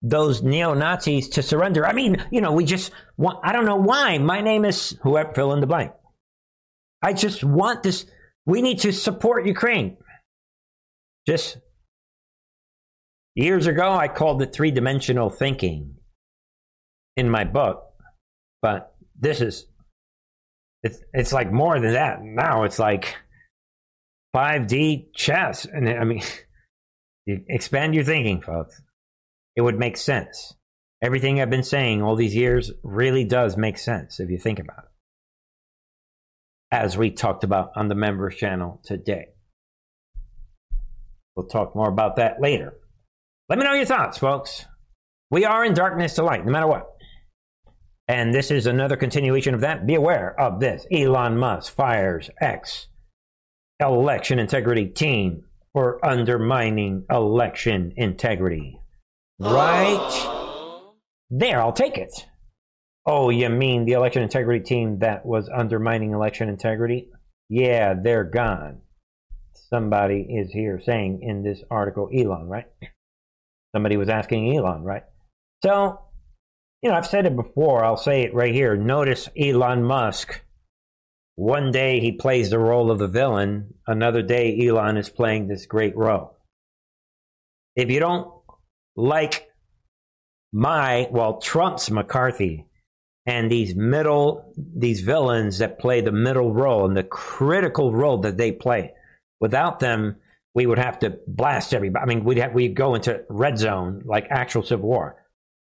those 0.01 0.41
neo 0.41 0.73
Nazis 0.73 1.29
to 1.29 1.43
surrender. 1.43 1.85
I 1.85 1.93
mean, 1.93 2.23
you 2.31 2.41
know, 2.41 2.53
we 2.53 2.65
just 2.65 2.91
want, 3.17 3.39
I 3.43 3.51
don't 3.51 3.65
know 3.65 3.75
why. 3.75 4.17
My 4.17 4.41
name 4.41 4.65
is 4.65 4.97
whoever, 5.01 5.33
fill 5.33 5.53
in 5.53 5.59
the 5.59 5.67
blank. 5.67 5.91
I 7.01 7.13
just 7.13 7.43
want 7.43 7.83
this. 7.83 8.05
We 8.45 8.61
need 8.61 8.79
to 8.79 8.93
support 8.93 9.45
Ukraine. 9.45 9.97
Just 11.27 11.57
years 13.35 13.67
ago, 13.67 13.91
I 13.91 14.07
called 14.07 14.41
it 14.41 14.53
three 14.53 14.71
dimensional 14.71 15.29
thinking 15.29 15.95
in 17.17 17.29
my 17.29 17.43
book, 17.43 17.83
but 18.61 18.95
this 19.19 19.41
is, 19.41 19.65
it's, 20.81 20.99
it's 21.13 21.33
like 21.33 21.51
more 21.51 21.79
than 21.79 21.93
that. 21.93 22.23
Now 22.23 22.63
it's 22.63 22.79
like 22.79 23.15
5D 24.33 25.13
chess. 25.13 25.65
And 25.65 25.89
I 25.89 26.05
mean, 26.05 26.23
expand 27.27 27.95
your 27.95 28.05
thinking, 28.05 28.41
folks 28.41 28.81
it 29.59 29.63
would 29.63 29.77
make 29.77 29.97
sense. 29.97 30.53
Everything 31.01 31.41
I've 31.41 31.49
been 31.49 31.63
saying 31.63 32.01
all 32.01 32.15
these 32.15 32.33
years 32.33 32.71
really 32.81 33.25
does 33.25 33.57
make 33.57 33.77
sense 33.77 34.21
if 34.21 34.29
you 34.29 34.37
think 34.37 34.57
about 34.57 34.85
it. 34.85 34.89
As 36.71 36.97
we 36.97 37.11
talked 37.11 37.43
about 37.43 37.71
on 37.75 37.89
the 37.89 37.95
members 37.95 38.37
channel 38.37 38.79
today. 38.85 39.25
We'll 41.35 41.47
talk 41.47 41.75
more 41.75 41.89
about 41.89 42.15
that 42.15 42.39
later. 42.39 42.73
Let 43.49 43.59
me 43.59 43.65
know 43.65 43.73
your 43.73 43.83
thoughts, 43.83 44.17
folks. 44.17 44.63
We 45.29 45.43
are 45.43 45.65
in 45.65 45.73
darkness 45.73 46.13
to 46.13 46.23
light, 46.23 46.45
no 46.45 46.53
matter 46.53 46.67
what. 46.67 46.87
And 48.07 48.33
this 48.33 48.51
is 48.51 48.65
another 48.65 48.95
continuation 48.95 49.53
of 49.53 49.59
that. 49.59 49.85
Be 49.85 49.95
aware 49.95 50.39
of 50.39 50.61
this. 50.61 50.87
Elon 50.89 51.37
Musk 51.37 51.75
fires 51.75 52.29
X 52.39 52.87
election 53.81 54.39
integrity 54.39 54.85
team 54.85 55.43
for 55.73 55.99
undermining 56.05 57.03
election 57.09 57.91
integrity. 57.97 58.78
Right 59.39 60.49
there, 61.29 61.61
I'll 61.61 61.71
take 61.71 61.97
it. 61.97 62.11
Oh, 63.05 63.29
you 63.29 63.49
mean 63.49 63.85
the 63.85 63.93
election 63.93 64.21
integrity 64.21 64.63
team 64.63 64.99
that 64.99 65.25
was 65.25 65.49
undermining 65.49 66.11
election 66.11 66.49
integrity? 66.49 67.09
Yeah, 67.47 67.93
they're 67.93 68.25
gone. 68.25 68.81
Somebody 69.69 70.27
is 70.29 70.51
here 70.51 70.81
saying 70.85 71.21
in 71.21 71.43
this 71.43 71.63
article, 71.71 72.09
Elon, 72.13 72.49
right? 72.49 72.67
Somebody 73.73 73.97
was 73.97 74.09
asking 74.09 74.55
Elon, 74.55 74.83
right? 74.83 75.03
So, 75.63 76.01
you 76.81 76.89
know, 76.89 76.95
I've 76.95 77.07
said 77.07 77.25
it 77.25 77.35
before, 77.35 77.85
I'll 77.85 77.97
say 77.97 78.23
it 78.23 78.33
right 78.33 78.53
here. 78.53 78.75
Notice 78.75 79.29
Elon 79.39 79.83
Musk. 79.83 80.41
One 81.35 81.71
day 81.71 82.01
he 82.01 82.11
plays 82.11 82.49
the 82.49 82.59
role 82.59 82.91
of 82.91 82.99
the 82.99 83.07
villain, 83.07 83.75
another 83.87 84.21
day 84.21 84.67
Elon 84.67 84.97
is 84.97 85.09
playing 85.09 85.47
this 85.47 85.65
great 85.65 85.95
role. 85.95 86.37
If 87.77 87.89
you 87.89 88.01
don't 88.01 88.38
like 88.99 89.49
my, 90.51 91.07
well, 91.11 91.39
Trump's 91.39 91.89
McCarthy 91.89 92.65
and 93.25 93.49
these 93.49 93.75
middle, 93.75 94.53
these 94.57 95.01
villains 95.01 95.59
that 95.59 95.79
play 95.79 96.01
the 96.01 96.11
middle 96.11 96.53
role 96.53 96.85
and 96.85 96.97
the 96.97 97.03
critical 97.03 97.93
role 97.93 98.17
that 98.19 98.37
they 98.37 98.51
play, 98.51 98.93
without 99.39 99.79
them, 99.79 100.17
we 100.53 100.65
would 100.65 100.79
have 100.79 100.99
to 100.99 101.17
blast 101.27 101.73
everybody. 101.73 102.03
I 102.03 102.07
mean, 102.07 102.23
we'd 102.23 102.39
have, 102.39 102.53
we'd 102.53 102.75
go 102.75 102.95
into 102.95 103.23
red 103.29 103.57
zone 103.57 104.01
like 104.05 104.27
actual 104.29 104.63
civil 104.63 104.89
war. 104.89 105.23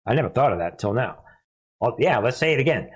I 0.07 0.15
never 0.15 0.31
thought 0.31 0.53
of 0.53 0.61
that 0.61 0.73
until 0.73 0.95
now. 0.95 1.19
Well, 1.81 1.97
yeah, 1.99 2.19
let's 2.19 2.39
say 2.39 2.55
it 2.55 2.61
again. 2.61 2.91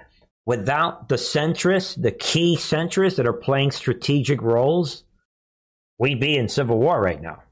Without 0.46 1.08
the 1.08 1.16
centrists, 1.16 2.00
the 2.00 2.10
key 2.10 2.56
centrists 2.56 3.16
that 3.16 3.26
are 3.26 3.32
playing 3.32 3.72
strategic 3.72 4.40
roles, 4.40 5.04
we'd 5.98 6.20
be 6.20 6.36
in 6.36 6.48
civil 6.48 6.78
war 6.78 7.00
right 7.00 7.20
now. 7.20 7.42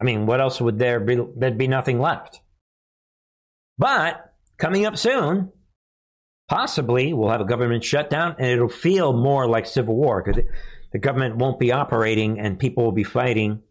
I 0.00 0.04
mean, 0.04 0.26
what 0.26 0.40
else 0.40 0.60
would 0.60 0.78
there 0.78 1.00
be? 1.00 1.18
There'd 1.36 1.58
be 1.58 1.68
nothing 1.68 2.00
left. 2.00 2.40
But 3.78 4.32
coming 4.58 4.86
up 4.86 4.96
soon, 4.96 5.52
possibly 6.48 7.12
we'll 7.12 7.30
have 7.30 7.40
a 7.40 7.46
government 7.46 7.84
shutdown 7.84 8.36
and 8.38 8.48
it'll 8.48 8.68
feel 8.68 9.12
more 9.12 9.48
like 9.48 9.66
civil 9.66 9.94
war 9.94 10.22
because 10.22 10.42
the 10.92 10.98
government 10.98 11.36
won't 11.36 11.58
be 11.58 11.72
operating 11.72 12.38
and 12.38 12.58
people 12.58 12.84
will 12.84 12.92
be 12.92 13.04
fighting. 13.04 13.62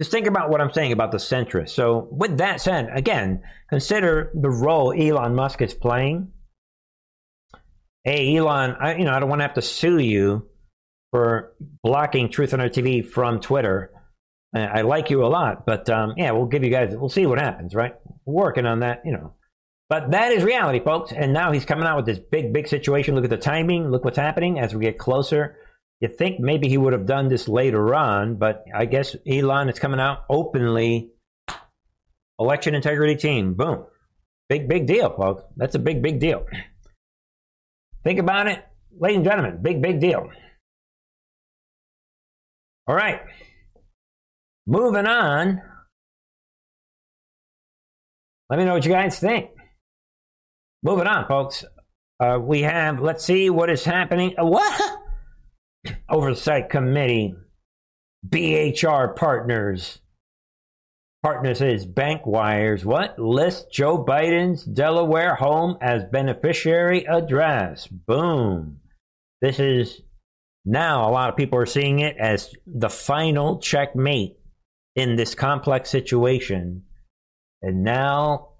Just 0.00 0.10
think 0.10 0.26
about 0.26 0.50
what 0.50 0.60
I'm 0.60 0.72
saying 0.72 0.92
about 0.92 1.12
the 1.12 1.18
centrists. 1.18 1.70
So, 1.70 2.08
with 2.10 2.38
that 2.38 2.60
said, 2.60 2.88
again, 2.92 3.42
consider 3.68 4.32
the 4.34 4.50
role 4.50 4.92
Elon 4.92 5.34
Musk 5.34 5.60
is 5.62 5.74
playing. 5.74 6.32
Hey, 8.02 8.36
Elon, 8.36 8.74
I, 8.80 8.96
you 8.96 9.04
know, 9.04 9.12
I 9.12 9.20
don't 9.20 9.28
want 9.28 9.40
to 9.40 9.44
have 9.44 9.54
to 9.54 9.62
sue 9.62 9.98
you 9.98 10.48
for 11.12 11.52
blocking 11.84 12.30
Truth 12.30 12.52
and 12.52 12.62
Art 12.62 12.72
TV 12.72 13.06
from 13.06 13.38
Twitter 13.38 13.92
I 14.54 14.82
like 14.82 15.08
you 15.08 15.24
a 15.24 15.28
lot, 15.28 15.64
but 15.64 15.88
um, 15.88 16.14
yeah, 16.16 16.32
we'll 16.32 16.46
give 16.46 16.62
you 16.62 16.70
guys. 16.70 16.94
We'll 16.94 17.08
see 17.08 17.24
what 17.24 17.38
happens, 17.38 17.74
right? 17.74 17.94
Working 18.26 18.66
on 18.66 18.80
that, 18.80 19.02
you 19.04 19.12
know. 19.12 19.34
But 19.88 20.10
that 20.10 20.32
is 20.32 20.42
reality, 20.42 20.80
folks. 20.80 21.12
And 21.12 21.32
now 21.32 21.52
he's 21.52 21.64
coming 21.64 21.86
out 21.86 21.96
with 21.96 22.06
this 22.06 22.18
big, 22.18 22.52
big 22.52 22.68
situation. 22.68 23.14
Look 23.14 23.24
at 23.24 23.30
the 23.30 23.36
timing. 23.38 23.90
Look 23.90 24.04
what's 24.04 24.18
happening 24.18 24.58
as 24.58 24.74
we 24.74 24.84
get 24.84 24.98
closer. 24.98 25.56
You 26.00 26.08
think 26.08 26.40
maybe 26.40 26.68
he 26.68 26.76
would 26.76 26.92
have 26.92 27.06
done 27.06 27.28
this 27.28 27.48
later 27.48 27.94
on, 27.94 28.36
but 28.36 28.64
I 28.74 28.86
guess 28.86 29.14
Elon 29.26 29.68
is 29.68 29.78
coming 29.78 30.00
out 30.00 30.24
openly. 30.28 31.12
Election 32.38 32.74
integrity 32.74 33.14
team, 33.14 33.54
boom, 33.54 33.84
big, 34.48 34.68
big 34.68 34.86
deal, 34.86 35.14
folks. 35.14 35.44
That's 35.56 35.76
a 35.76 35.78
big, 35.78 36.02
big 36.02 36.18
deal. 36.18 36.44
Think 38.02 38.18
about 38.18 38.48
it, 38.48 38.64
ladies 38.98 39.18
and 39.18 39.24
gentlemen. 39.24 39.62
Big, 39.62 39.80
big 39.80 40.00
deal. 40.00 40.28
All 42.88 42.96
right. 42.96 43.20
Moving 44.66 45.06
on. 45.06 45.60
Let 48.48 48.58
me 48.58 48.64
know 48.64 48.74
what 48.74 48.84
you 48.84 48.92
guys 48.92 49.18
think. 49.18 49.50
Moving 50.82 51.06
on, 51.06 51.26
folks. 51.26 51.64
Uh, 52.20 52.38
we 52.38 52.62
have, 52.62 53.00
let's 53.00 53.24
see 53.24 53.50
what 53.50 53.70
is 53.70 53.84
happening. 53.84 54.34
Uh, 54.38 54.44
what? 54.44 54.98
Oversight 56.08 56.70
Committee, 56.70 57.34
BHR 58.28 59.16
Partners. 59.16 59.98
Partners 61.22 61.60
is 61.60 61.86
bank 61.86 62.26
wires. 62.26 62.84
What? 62.84 63.18
List 63.18 63.72
Joe 63.72 64.04
Biden's 64.04 64.64
Delaware 64.64 65.34
home 65.36 65.78
as 65.80 66.04
beneficiary 66.04 67.06
address. 67.06 67.86
Boom. 67.86 68.78
This 69.40 69.58
is 69.58 70.02
now 70.64 71.08
a 71.08 71.10
lot 71.10 71.30
of 71.30 71.36
people 71.36 71.58
are 71.58 71.66
seeing 71.66 72.00
it 72.00 72.16
as 72.16 72.54
the 72.66 72.90
final 72.90 73.58
checkmate 73.58 74.36
in 74.94 75.16
this 75.16 75.34
complex 75.34 75.90
situation. 75.90 76.82
And 77.62 77.82
now 77.84 78.50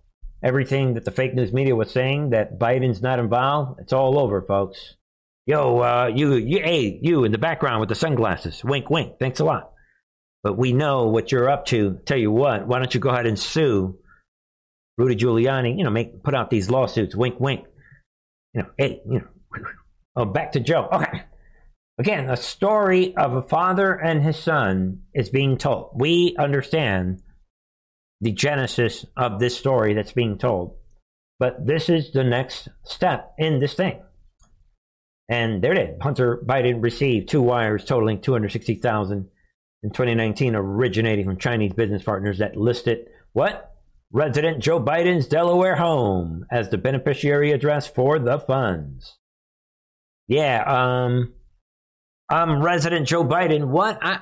everything 0.42 0.94
that 0.94 1.04
the 1.04 1.10
fake 1.10 1.34
news 1.34 1.52
media 1.52 1.76
was 1.76 1.90
saying 1.90 2.30
that 2.30 2.58
Biden's 2.58 3.02
not 3.02 3.18
involved, 3.18 3.80
it's 3.80 3.92
all 3.92 4.18
over, 4.18 4.42
folks. 4.42 4.96
Yo, 5.46 5.78
uh, 5.78 6.10
you, 6.14 6.34
you, 6.34 6.60
hey, 6.62 6.98
you 7.02 7.24
in 7.24 7.32
the 7.32 7.38
background 7.38 7.80
with 7.80 7.88
the 7.88 7.94
sunglasses. 7.94 8.62
Wink, 8.64 8.88
wink. 8.90 9.18
Thanks 9.18 9.40
a 9.40 9.44
lot. 9.44 9.72
But 10.42 10.56
we 10.56 10.72
know 10.72 11.08
what 11.08 11.32
you're 11.32 11.50
up 11.50 11.66
to. 11.66 11.98
Tell 12.04 12.18
you 12.18 12.30
what, 12.30 12.66
why 12.66 12.78
don't 12.78 12.94
you 12.94 13.00
go 13.00 13.10
ahead 13.10 13.26
and 13.26 13.38
sue 13.38 13.98
Rudy 14.98 15.16
Giuliani? 15.16 15.76
You 15.76 15.84
know, 15.84 15.90
make 15.90 16.22
put 16.22 16.34
out 16.34 16.50
these 16.50 16.70
lawsuits. 16.70 17.16
Wink, 17.16 17.40
wink. 17.40 17.64
You 18.54 18.62
know, 18.62 18.68
hey, 18.78 19.00
you 19.08 19.20
know. 19.20 19.26
Oh, 20.14 20.26
back 20.26 20.52
to 20.52 20.60
Joe. 20.60 20.90
Okay. 20.92 21.22
Again, 22.02 22.28
a 22.28 22.36
story 22.36 23.14
of 23.16 23.34
a 23.34 23.42
father 23.42 23.92
and 23.94 24.24
his 24.24 24.36
son 24.36 25.02
is 25.14 25.30
being 25.30 25.56
told. 25.56 25.92
We 25.94 26.34
understand 26.36 27.22
the 28.20 28.32
genesis 28.32 29.06
of 29.16 29.38
this 29.38 29.56
story 29.56 29.94
that's 29.94 30.10
being 30.10 30.36
told. 30.36 30.78
But 31.38 31.64
this 31.64 31.88
is 31.88 32.10
the 32.10 32.24
next 32.24 32.66
step 32.82 33.34
in 33.38 33.60
this 33.60 33.74
thing. 33.74 34.02
And 35.28 35.62
there 35.62 35.74
it 35.74 35.90
is. 35.90 36.02
Hunter 36.02 36.42
Biden 36.44 36.82
received 36.82 37.28
two 37.28 37.40
wires 37.40 37.84
totaling 37.84 38.20
260,000 38.20 39.28
in 39.84 39.90
2019 39.90 40.56
originating 40.56 41.24
from 41.24 41.36
Chinese 41.36 41.72
business 41.72 42.02
partners 42.02 42.38
that 42.38 42.56
listed 42.56 43.06
what? 43.32 43.76
Resident 44.10 44.60
Joe 44.60 44.80
Biden's 44.80 45.28
Delaware 45.28 45.76
home 45.76 46.46
as 46.50 46.68
the 46.68 46.78
beneficiary 46.78 47.52
address 47.52 47.86
for 47.86 48.18
the 48.18 48.40
funds. 48.40 49.18
Yeah, 50.26 50.64
um 50.66 51.34
I'm 52.32 52.62
resident 52.62 53.06
Joe 53.06 53.24
Biden. 53.24 53.66
What? 53.66 53.98
I, 54.00 54.20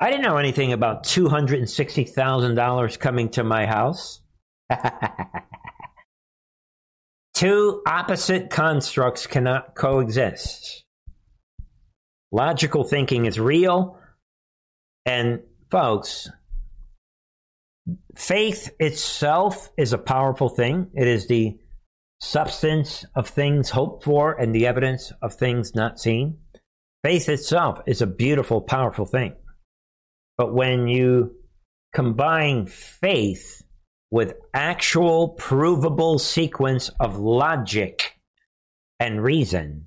I 0.00 0.10
didn't 0.10 0.22
know 0.22 0.38
anything 0.38 0.72
about 0.72 1.04
$260,000 1.04 2.98
coming 2.98 3.28
to 3.30 3.44
my 3.44 3.66
house. 3.66 4.22
Two 7.34 7.82
opposite 7.86 8.48
constructs 8.48 9.26
cannot 9.26 9.74
coexist. 9.74 10.86
Logical 12.32 12.84
thinking 12.84 13.26
is 13.26 13.38
real. 13.38 13.98
And, 15.04 15.40
folks, 15.70 16.30
faith 18.16 18.70
itself 18.80 19.70
is 19.76 19.92
a 19.92 19.98
powerful 19.98 20.48
thing. 20.48 20.88
It 20.94 21.06
is 21.06 21.28
the 21.28 21.58
substance 22.22 23.04
of 23.14 23.28
things 23.28 23.68
hoped 23.68 24.04
for 24.04 24.32
and 24.32 24.54
the 24.54 24.66
evidence 24.66 25.12
of 25.20 25.34
things 25.34 25.74
not 25.74 26.00
seen. 26.00 26.38
Faith 27.02 27.28
itself 27.28 27.80
is 27.86 28.02
a 28.02 28.06
beautiful, 28.06 28.60
powerful 28.60 29.06
thing. 29.06 29.34
But 30.36 30.54
when 30.54 30.86
you 30.86 31.36
combine 31.94 32.66
faith 32.66 33.62
with 34.10 34.34
actual 34.52 35.30
provable 35.30 36.18
sequence 36.18 36.90
of 37.00 37.18
logic 37.18 38.18
and 38.98 39.22
reason, 39.22 39.86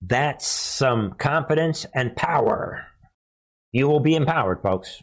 that's 0.00 0.46
some 0.46 1.12
confidence 1.12 1.86
and 1.94 2.16
power. 2.16 2.86
You 3.72 3.88
will 3.88 4.00
be 4.00 4.14
empowered, 4.14 4.62
folks. 4.62 5.02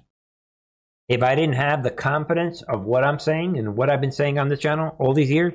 If 1.10 1.22
I 1.22 1.36
didn't 1.36 1.56
have 1.56 1.84
the 1.84 1.92
confidence 1.92 2.64
of 2.64 2.86
what 2.86 3.04
I'm 3.04 3.20
saying 3.20 3.58
and 3.58 3.76
what 3.76 3.90
I've 3.90 4.02
been 4.02 4.12
saying 4.12 4.40
on 4.40 4.50
this 4.50 4.60
channel 4.60 4.96
all 5.00 5.14
these 5.14 5.30
years, 5.30 5.54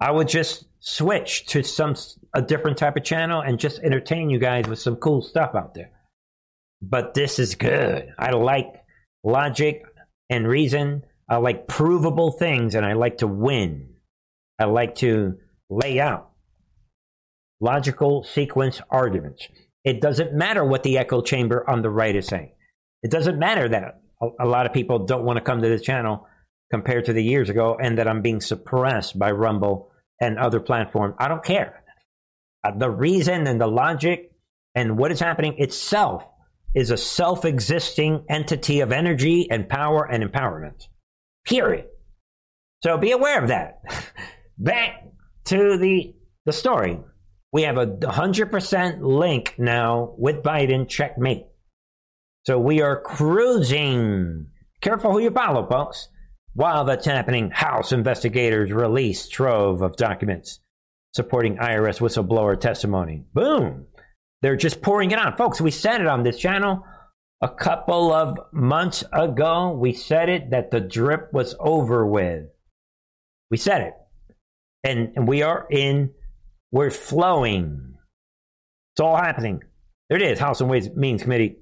I 0.00 0.10
would 0.10 0.28
just 0.28 0.64
switch 0.80 1.46
to 1.46 1.62
some 1.62 1.94
a 2.34 2.42
different 2.42 2.78
type 2.78 2.96
of 2.96 3.04
channel 3.04 3.40
and 3.40 3.58
just 3.58 3.78
entertain 3.80 4.28
you 4.28 4.38
guys 4.38 4.66
with 4.66 4.78
some 4.78 4.96
cool 4.96 5.22
stuff 5.22 5.54
out 5.54 5.74
there. 5.74 5.90
But 6.82 7.14
this 7.14 7.38
is 7.38 7.54
good. 7.54 8.12
I 8.18 8.32
like 8.32 8.66
logic 9.22 9.82
and 10.28 10.46
reason. 10.46 11.04
I 11.28 11.36
like 11.36 11.66
provable 11.68 12.32
things 12.32 12.74
and 12.74 12.84
I 12.84 12.92
like 12.94 13.18
to 13.18 13.26
win. 13.26 13.94
I 14.58 14.64
like 14.64 14.96
to 14.96 15.38
lay 15.70 16.00
out 16.00 16.30
logical 17.60 18.24
sequence 18.24 18.80
arguments. 18.90 19.48
It 19.84 20.00
doesn't 20.00 20.34
matter 20.34 20.64
what 20.64 20.82
the 20.82 20.98
echo 20.98 21.22
chamber 21.22 21.68
on 21.68 21.82
the 21.82 21.90
right 21.90 22.14
is 22.14 22.26
saying. 22.26 22.52
It 23.02 23.10
doesn't 23.10 23.38
matter 23.38 23.68
that 23.68 24.00
a 24.40 24.46
lot 24.46 24.66
of 24.66 24.72
people 24.72 25.06
don't 25.06 25.24
want 25.24 25.38
to 25.38 25.44
come 25.44 25.62
to 25.62 25.68
this 25.68 25.82
channel 25.82 26.26
compared 26.74 27.04
to 27.04 27.12
the 27.12 27.22
years 27.22 27.50
ago 27.50 27.78
and 27.80 27.98
that 27.98 28.08
I'm 28.08 28.20
being 28.20 28.40
suppressed 28.40 29.16
by 29.16 29.30
Rumble 29.30 29.92
and 30.20 30.36
other 30.36 30.58
platforms. 30.58 31.14
I 31.20 31.28
don't 31.28 31.44
care. 31.44 31.84
Uh, 32.64 32.72
the 32.76 32.90
reason 32.90 33.46
and 33.46 33.60
the 33.60 33.68
logic 33.68 34.32
and 34.74 34.98
what 34.98 35.12
is 35.12 35.20
happening 35.20 35.54
itself 35.58 36.24
is 36.74 36.90
a 36.90 36.96
self 36.96 37.44
existing 37.44 38.24
entity 38.28 38.80
of 38.80 38.90
energy 38.90 39.48
and 39.48 39.68
power 39.68 40.04
and 40.04 40.24
empowerment. 40.24 40.88
Period. 41.46 41.86
So 42.82 42.98
be 42.98 43.12
aware 43.12 43.40
of 43.40 43.50
that. 43.50 43.80
Back 44.58 45.04
to 45.44 45.78
the, 45.78 46.12
the 46.44 46.52
story. 46.52 46.98
We 47.52 47.62
have 47.62 47.78
a 47.78 47.86
100% 47.86 48.98
link 49.00 49.54
now 49.58 50.12
with 50.18 50.42
Biden 50.42 50.88
checkmate. 50.88 51.46
So 52.46 52.58
we 52.58 52.82
are 52.82 53.00
cruising. 53.00 54.48
Careful 54.80 55.12
who 55.12 55.20
you 55.20 55.30
follow, 55.30 55.68
folks. 55.68 56.08
While 56.54 56.84
that's 56.84 57.06
happening, 57.06 57.50
House 57.50 57.92
investigators 57.92 58.72
release 58.72 59.28
trove 59.28 59.82
of 59.82 59.96
documents 59.96 60.60
supporting 61.12 61.56
IRS 61.56 62.00
whistleblower 62.00 62.58
testimony. 62.58 63.24
Boom. 63.34 63.86
They're 64.42 64.56
just 64.56 64.82
pouring 64.82 65.10
it 65.10 65.18
on. 65.18 65.36
Folks, 65.36 65.60
we 65.60 65.70
said 65.70 66.00
it 66.00 66.06
on 66.06 66.22
this 66.22 66.38
channel 66.38 66.84
a 67.40 67.48
couple 67.48 68.12
of 68.12 68.38
months 68.52 69.02
ago. 69.12 69.72
We 69.72 69.92
said 69.92 70.28
it 70.28 70.50
that 70.50 70.70
the 70.70 70.80
drip 70.80 71.32
was 71.32 71.56
over 71.58 72.06
with. 72.06 72.46
We 73.50 73.56
said 73.56 73.82
it. 73.82 73.94
And, 74.84 75.12
and 75.16 75.26
we 75.26 75.42
are 75.42 75.66
in, 75.70 76.10
we're 76.70 76.90
flowing. 76.90 77.94
It's 78.94 79.00
all 79.00 79.16
happening. 79.16 79.62
There 80.08 80.18
it 80.18 80.22
is, 80.22 80.38
House 80.38 80.60
and 80.60 80.68
Ways 80.68 80.90
Means 80.94 81.22
Committee. 81.22 81.56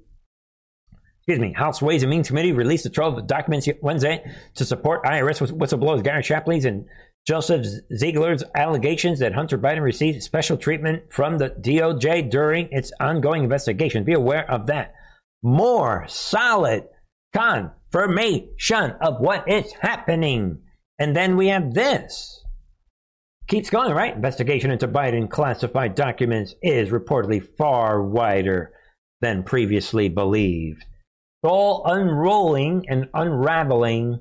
Excuse 1.25 1.39
me, 1.39 1.53
House 1.53 1.81
Ways 1.81 2.03
and 2.03 2.09
Means 2.09 2.27
Committee 2.27 2.51
released 2.51 2.85
a 2.85 2.89
trove 2.89 3.17
of 3.17 3.27
documents 3.27 3.69
Wednesday 3.81 4.29
to 4.55 4.65
support 4.65 5.05
IRS 5.05 5.55
whistleblowers 5.57 6.03
Gary 6.03 6.21
Shapley's 6.21 6.65
and 6.65 6.85
Joseph 7.25 7.65
Ziegler's 7.95 8.43
allegations 8.55 9.19
that 9.19 9.33
Hunter 9.33 9.57
Biden 9.57 9.83
received 9.83 10.21
special 10.21 10.57
treatment 10.57 11.03
from 11.09 11.37
the 11.37 11.51
DOJ 11.51 12.29
during 12.29 12.67
its 12.71 12.91
ongoing 12.99 13.43
investigation. 13.43 14.03
Be 14.03 14.11
aware 14.11 14.49
of 14.51 14.67
that. 14.67 14.95
More 15.41 16.03
solid 16.09 16.89
confirmation 17.33 18.91
of 18.99 19.21
what 19.21 19.49
is 19.49 19.71
happening. 19.79 20.59
And 20.99 21.15
then 21.15 21.37
we 21.37 21.47
have 21.47 21.73
this. 21.73 22.43
Keeps 23.47 23.69
going, 23.69 23.93
right? 23.93 24.13
Investigation 24.13 24.71
into 24.71 24.89
Biden 24.89 25.29
classified 25.29 25.95
documents 25.95 26.53
is 26.61 26.89
reportedly 26.89 27.47
far 27.57 28.03
wider 28.03 28.73
than 29.21 29.43
previously 29.43 30.09
believed. 30.09 30.83
All 31.43 31.83
unrolling 31.85 32.85
and 32.89 33.09
unraveling. 33.13 34.19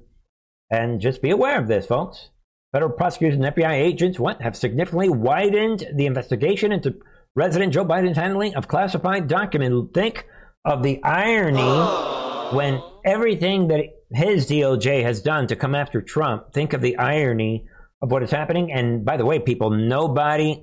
And 0.71 1.01
just 1.01 1.23
be 1.23 1.31
aware 1.31 1.59
of 1.61 1.69
this, 1.69 1.87
folks. 1.87 2.31
Federal 2.73 2.93
prosecutors 2.93 3.39
and 3.39 3.45
FBI 3.55 3.73
agents 3.73 4.19
what, 4.19 4.41
have 4.41 4.57
significantly 4.57 5.11
widened 5.11 5.87
the 5.95 6.07
investigation 6.07 6.73
into 6.73 6.97
President 7.35 7.73
Joe 7.73 7.85
Biden's 7.85 8.17
handling 8.17 8.55
of 8.55 8.69
classified 8.69 9.29
documents. 9.29 9.93
Think 9.95 10.27
of 10.65 10.83
the 10.83 11.03
irony 11.05 12.57
when 12.57 12.81
everything 13.05 13.69
that 13.69 13.85
his 14.11 14.47
DOJ 14.49 15.03
has 15.03 15.23
done 15.23 15.47
to 15.49 15.57
come 15.57 15.75
after 15.75 16.01
Trump. 16.01 16.53
Think 16.53 16.73
of 16.73 16.81
the 16.81 16.97
irony 16.99 17.67
of 18.01 18.11
what 18.11 18.23
is 18.23 18.31
happening. 18.31 18.73
And 18.73 19.05
by 19.05 19.17
the 19.17 19.25
way, 19.25 19.39
people, 19.39 19.71
nobody 19.71 20.63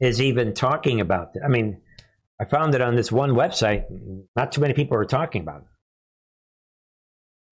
is 0.00 0.20
even 0.20 0.54
talking 0.54 1.00
about 1.00 1.32
it. 1.34 1.42
I 1.44 1.48
mean, 1.48 1.80
I 2.40 2.46
found 2.46 2.74
it 2.74 2.80
on 2.80 2.96
this 2.96 3.12
one 3.12 3.32
website. 3.32 3.84
Not 4.34 4.52
too 4.52 4.60
many 4.60 4.74
people 4.74 4.96
are 4.96 5.04
talking 5.04 5.42
about 5.42 5.62
it. 5.62 5.66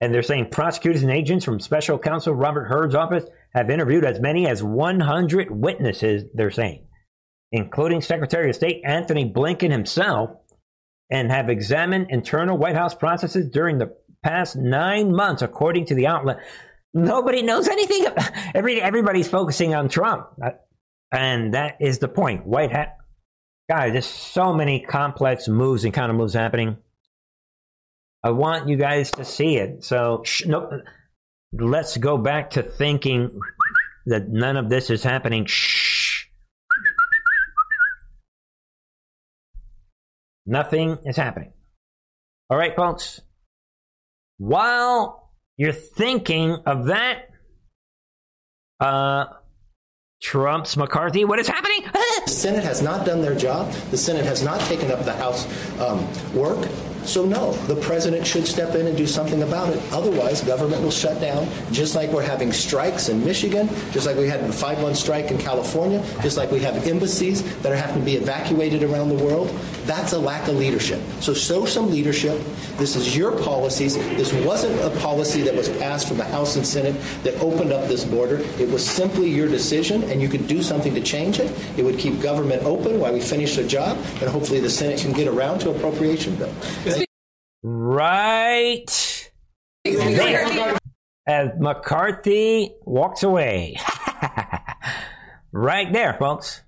And 0.00 0.14
they're 0.14 0.22
saying 0.22 0.50
prosecutors 0.50 1.02
and 1.02 1.10
agents 1.10 1.44
from 1.44 1.58
special 1.58 1.98
counsel 1.98 2.34
Robert 2.34 2.66
Hur's 2.66 2.94
office 2.94 3.24
have 3.52 3.70
interviewed 3.70 4.04
as 4.04 4.20
many 4.20 4.46
as 4.46 4.62
100 4.62 5.50
witnesses, 5.50 6.24
they're 6.34 6.50
saying, 6.50 6.86
including 7.50 8.00
Secretary 8.00 8.50
of 8.50 8.56
State 8.56 8.82
Antony 8.84 9.30
Blinken 9.30 9.72
himself, 9.72 10.30
and 11.10 11.30
have 11.30 11.48
examined 11.48 12.08
internal 12.10 12.56
White 12.56 12.76
House 12.76 12.94
processes 12.94 13.48
during 13.50 13.78
the 13.78 13.96
past 14.22 14.56
nine 14.56 15.14
months, 15.14 15.42
according 15.42 15.86
to 15.86 15.94
the 15.94 16.06
outlet. 16.06 16.38
Nobody 16.94 17.42
knows 17.42 17.68
anything. 17.68 18.06
Every, 18.54 18.80
everybody's 18.80 19.28
focusing 19.28 19.74
on 19.74 19.88
Trump. 19.88 20.28
Uh, 20.42 20.50
and 21.12 21.54
that 21.54 21.76
is 21.80 21.98
the 21.98 22.08
point. 22.08 22.46
White 22.46 22.72
Hat. 22.72 22.96
Guys, 23.68 23.92
there's 23.92 24.06
so 24.06 24.54
many 24.54 24.80
complex 24.80 25.48
moves 25.48 25.84
and 25.84 25.92
counter 25.92 26.14
moves 26.14 26.34
happening. 26.34 26.78
I 28.22 28.30
want 28.30 28.68
you 28.68 28.76
guys 28.76 29.10
to 29.12 29.24
see 29.24 29.56
it. 29.56 29.84
So, 29.84 30.22
sh- 30.24 30.46
no, 30.46 30.82
let's 31.52 31.96
go 31.96 32.18
back 32.18 32.50
to 32.50 32.62
thinking 32.62 33.40
that 34.06 34.28
none 34.28 34.56
of 34.56 34.68
this 34.68 34.90
is 34.90 35.02
happening. 35.02 35.46
Shh. 35.46 36.26
Nothing 40.46 40.98
is 41.04 41.16
happening. 41.16 41.52
All 42.50 42.56
right, 42.56 42.74
folks. 42.74 43.20
While 44.38 45.30
you're 45.56 45.72
thinking 45.72 46.56
of 46.64 46.86
that, 46.86 47.28
uh, 48.80 49.26
Trump's 50.22 50.76
McCarthy, 50.76 51.24
what 51.24 51.38
is 51.38 51.46
happening? 51.46 51.82
the 51.92 52.30
Senate 52.30 52.64
has 52.64 52.82
not 52.82 53.04
done 53.04 53.20
their 53.20 53.34
job. 53.34 53.70
The 53.90 53.98
Senate 53.98 54.24
has 54.24 54.42
not 54.42 54.60
taken 54.62 54.90
up 54.90 55.04
the 55.04 55.12
House 55.12 55.46
um, 55.80 56.06
work. 56.34 56.58
So, 57.08 57.24
no, 57.24 57.52
the 57.66 57.76
president 57.76 58.26
should 58.26 58.46
step 58.46 58.74
in 58.74 58.86
and 58.86 58.94
do 58.94 59.06
something 59.06 59.42
about 59.42 59.70
it. 59.70 59.82
Otherwise, 59.92 60.42
government 60.42 60.82
will 60.82 60.90
shut 60.90 61.18
down, 61.22 61.48
just 61.72 61.94
like 61.94 62.10
we're 62.10 62.20
having 62.20 62.52
strikes 62.52 63.08
in 63.08 63.24
Michigan, 63.24 63.66
just 63.92 64.06
like 64.06 64.18
we 64.18 64.28
had 64.28 64.40
a 64.40 64.52
5 64.52 64.82
1 64.82 64.94
strike 64.94 65.30
in 65.30 65.38
California, 65.38 66.04
just 66.20 66.36
like 66.36 66.50
we 66.50 66.60
have 66.60 66.86
embassies 66.86 67.42
that 67.60 67.72
are 67.72 67.76
having 67.76 68.00
to 68.00 68.04
be 68.04 68.16
evacuated 68.16 68.82
around 68.82 69.08
the 69.08 69.24
world. 69.24 69.48
That's 69.86 70.12
a 70.12 70.18
lack 70.18 70.48
of 70.48 70.56
leadership. 70.56 71.00
So, 71.20 71.32
show 71.32 71.64
some 71.64 71.90
leadership. 71.90 72.38
This 72.76 72.94
is 72.94 73.16
your 73.16 73.32
policies. 73.42 73.96
This 73.96 74.32
wasn't 74.44 74.78
a 74.82 74.90
policy 75.00 75.40
that 75.42 75.54
was 75.54 75.70
passed 75.78 76.08
from 76.08 76.18
the 76.18 76.24
House 76.24 76.56
and 76.56 76.66
Senate 76.66 76.94
that 77.24 77.34
opened 77.40 77.72
up 77.72 77.88
this 77.88 78.04
border. 78.04 78.40
It 78.60 78.68
was 78.68 78.86
simply 78.86 79.30
your 79.30 79.48
decision, 79.48 80.02
and 80.10 80.20
you 80.20 80.28
could 80.28 80.46
do 80.46 80.62
something 80.62 80.94
to 80.94 81.00
change 81.00 81.40
it. 81.40 81.50
It 81.78 81.84
would 81.84 81.98
keep 81.98 82.20
government 82.20 82.64
open 82.64 83.00
while 83.00 83.14
we 83.14 83.20
finish 83.20 83.56
the 83.56 83.64
job, 83.64 83.96
and 84.20 84.28
hopefully 84.28 84.60
the 84.60 84.68
Senate 84.68 85.00
can 85.00 85.12
get 85.12 85.26
around 85.26 85.60
to 85.60 85.70
appropriation 85.70 86.36
bill. 86.36 86.52
Right. 87.90 89.30
As 91.26 91.48
McCarthy 91.58 92.74
walks 92.84 93.22
away. 93.22 93.76
right 95.52 95.90
there, 95.90 96.12
folks. 96.18 96.60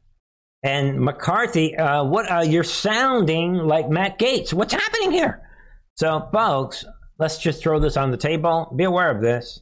And 0.63 0.99
McCarthy, 0.99 1.77
uh, 1.77 2.05
what 2.05 2.33
uh, 2.33 2.41
you're 2.41 2.65
sounding 2.65 3.53
like 3.53 3.91
Matt 3.91 4.19
Gaetz. 4.19 4.55
What's 4.55 4.73
happening 4.73 5.13
here? 5.13 5.43
So, 5.97 6.27
folks, 6.33 6.87
let's 7.19 7.37
just 7.37 7.63
throw 7.63 7.79
this 7.81 7.99
on 7.99 8.11
the 8.11 8.17
table. 8.17 8.73
Be 8.75 8.85
aware 8.85 9.11
of 9.11 9.21
this. 9.21 9.61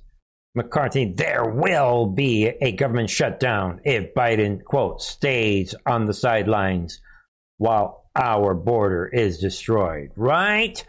McCarthy, 0.54 1.12
there 1.12 1.50
will 1.50 2.06
be 2.06 2.52
a 2.62 2.70
government 2.70 3.10
shutdown 3.10 3.80
if 3.84 4.14
Biden, 4.14 4.62
quote, 4.62 5.02
stays 5.02 5.74
on 5.86 6.06
the 6.06 6.14
sidelines 6.14 7.00
while 7.56 8.04
our 8.14 8.54
border 8.54 9.08
is 9.08 9.40
destroyed. 9.40 10.12
Right? 10.14 10.84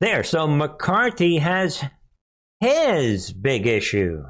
There. 0.00 0.24
So 0.24 0.46
McCarthy 0.46 1.38
has 1.38 1.82
his 2.60 3.32
big 3.32 3.66
issue. 3.66 4.24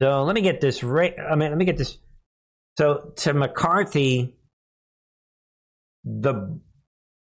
So 0.00 0.24
let 0.24 0.34
me 0.34 0.42
get 0.42 0.60
this 0.60 0.82
right. 0.82 1.14
I 1.18 1.34
mean, 1.34 1.50
let 1.50 1.58
me 1.58 1.64
get 1.64 1.76
this. 1.76 1.98
So 2.78 3.12
to 3.16 3.34
McCarthy, 3.34 4.36
the 6.04 6.60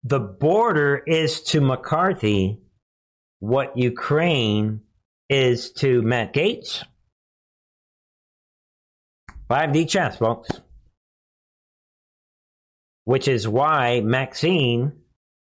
the 0.03 0.19
border 0.21 1.03
is 1.07 1.43
to 1.43 1.61
McCarthy 1.61 2.61
what 3.41 3.77
Ukraine 3.77 4.81
is 5.29 5.73
to 5.73 6.03
Matt 6.03 6.33
Gaetz. 6.33 6.85
5D 9.51 9.89
chess, 9.89 10.17
folks. 10.17 10.49
Which 13.05 13.29
is 13.29 13.47
why 13.47 14.01
Maxine 14.01 14.93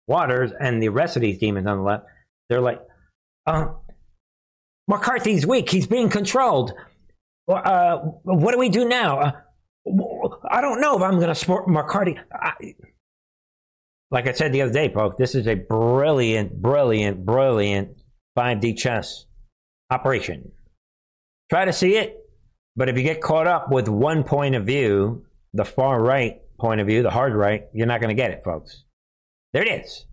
Waters 0.07 0.53
and 0.59 0.81
the 0.81 0.91
rest 0.91 1.17
of 1.17 1.23
these 1.23 1.39
demons 1.39 1.67
on 1.67 1.79
the 1.79 1.83
left 1.83 2.07
they're 2.49 2.61
like, 2.61 2.81
uh, 3.47 3.67
McCarthy's 4.89 5.47
weak. 5.47 5.71
He's 5.71 5.87
being 5.87 6.09
controlled. 6.09 6.73
Uh, 7.49 7.99
what 8.23 8.53
do 8.53 8.59
we 8.59 8.69
do 8.69 8.89
now? 8.89 9.19
Uh, 9.21 9.33
I 10.51 10.61
don't 10.61 10.81
know 10.81 10.97
if 10.97 11.03
I'm 11.03 11.17
going 11.17 11.29
to 11.29 11.35
support 11.35 11.69
McCarthy. 11.69 12.19
I, 12.33 12.55
like 14.11 14.27
I 14.27 14.33
said 14.33 14.53
the 14.53 14.63
other 14.63 14.73
day, 14.73 14.93
folks, 14.93 15.17
this 15.19 15.35
is 15.35 15.47
a 15.47 15.55
brilliant, 15.55 16.61
brilliant, 16.61 17.25
brilliant 17.25 17.97
5D 18.37 18.77
chess 18.77 19.27
operation. 19.91 20.53
Try 21.51 21.65
to 21.65 21.73
see 21.73 21.97
it, 21.97 22.17
but 22.75 22.89
if 22.89 22.97
you 22.97 23.03
get 23.03 23.21
caught 23.21 23.47
up 23.47 23.71
with 23.71 23.89
one 23.89 24.25
point 24.25 24.55
of 24.55 24.67
view, 24.67 25.25
the 25.55 25.65
far 25.65 26.03
right 26.03 26.41
point 26.59 26.81
of 26.81 26.87
view, 26.87 27.03
the 27.03 27.11
hard 27.11 27.35
right, 27.35 27.65
you're 27.73 27.87
not 27.87 28.01
going 28.01 28.15
to 28.15 28.21
get 28.21 28.31
it, 28.31 28.43
folks. 28.45 28.85
There 29.53 29.63
it 29.63 29.85
is. 29.85 30.07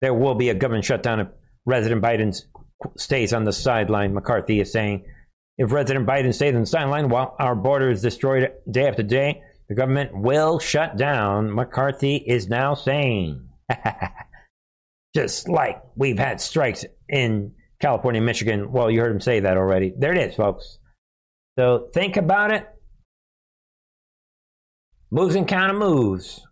There 0.00 0.14
will 0.14 0.34
be 0.34 0.48
a 0.48 0.54
government 0.54 0.84
shutdown 0.84 1.28
President 1.68 2.00
Biden 2.00 2.34
stays 2.96 3.34
on 3.34 3.44
the 3.44 3.52
sideline. 3.52 4.14
McCarthy 4.14 4.58
is 4.60 4.72
saying, 4.72 5.04
if 5.58 5.68
President 5.68 6.06
Biden 6.06 6.32
stays 6.32 6.54
on 6.54 6.62
the 6.62 6.66
sideline 6.66 7.10
while 7.10 7.36
our 7.38 7.54
border 7.54 7.90
is 7.90 8.00
destroyed 8.00 8.50
day 8.70 8.88
after 8.88 9.02
day, 9.02 9.42
the 9.68 9.74
government 9.74 10.16
will 10.16 10.58
shut 10.58 10.96
down. 10.96 11.54
McCarthy 11.54 12.16
is 12.16 12.48
now 12.48 12.72
saying. 12.72 13.46
Just 15.14 15.46
like 15.46 15.82
we've 15.94 16.18
had 16.18 16.40
strikes 16.40 16.86
in 17.06 17.52
California, 17.80 18.22
Michigan. 18.22 18.72
Well, 18.72 18.90
you 18.90 19.00
heard 19.00 19.12
him 19.12 19.20
say 19.20 19.40
that 19.40 19.58
already. 19.58 19.92
There 19.94 20.12
it 20.12 20.18
is, 20.18 20.36
folks. 20.36 20.78
So 21.58 21.90
think 21.92 22.16
about 22.16 22.50
it. 22.50 22.66
Moves 25.10 25.34
and 25.34 25.46
counter 25.46 25.74
moves. 25.74 26.46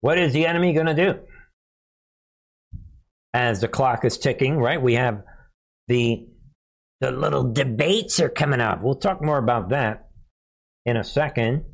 What 0.00 0.18
is 0.18 0.32
the 0.32 0.46
enemy 0.46 0.74
going 0.74 0.86
to 0.86 0.94
do? 0.94 1.18
As 3.34 3.60
the 3.60 3.68
clock 3.68 4.04
is 4.04 4.18
ticking, 4.18 4.58
right? 4.58 4.80
We 4.80 4.94
have 4.94 5.22
the 5.88 6.26
the 7.00 7.10
little 7.10 7.52
debates 7.52 8.20
are 8.20 8.28
coming 8.28 8.60
up. 8.60 8.82
We'll 8.82 8.94
talk 8.94 9.22
more 9.22 9.38
about 9.38 9.70
that 9.70 10.08
in 10.86 10.96
a 10.96 11.02
second. 11.02 11.64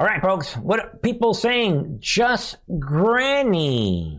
All 0.00 0.06
right, 0.06 0.22
folks. 0.22 0.54
What 0.54 0.80
are 0.80 0.98
people 1.02 1.34
saying? 1.34 1.98
Just 2.00 2.56
Granny 2.78 4.18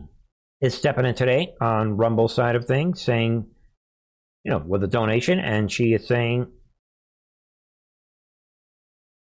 is 0.60 0.74
stepping 0.74 1.06
in 1.06 1.14
today 1.14 1.54
on 1.60 1.96
Rumble 1.96 2.28
side 2.28 2.54
of 2.54 2.66
things, 2.66 3.02
saying, 3.02 3.46
you 4.44 4.50
know, 4.52 4.62
with 4.64 4.84
a 4.84 4.88
donation, 4.88 5.40
and 5.40 5.70
she 5.70 5.92
is 5.92 6.06
saying, 6.06 6.46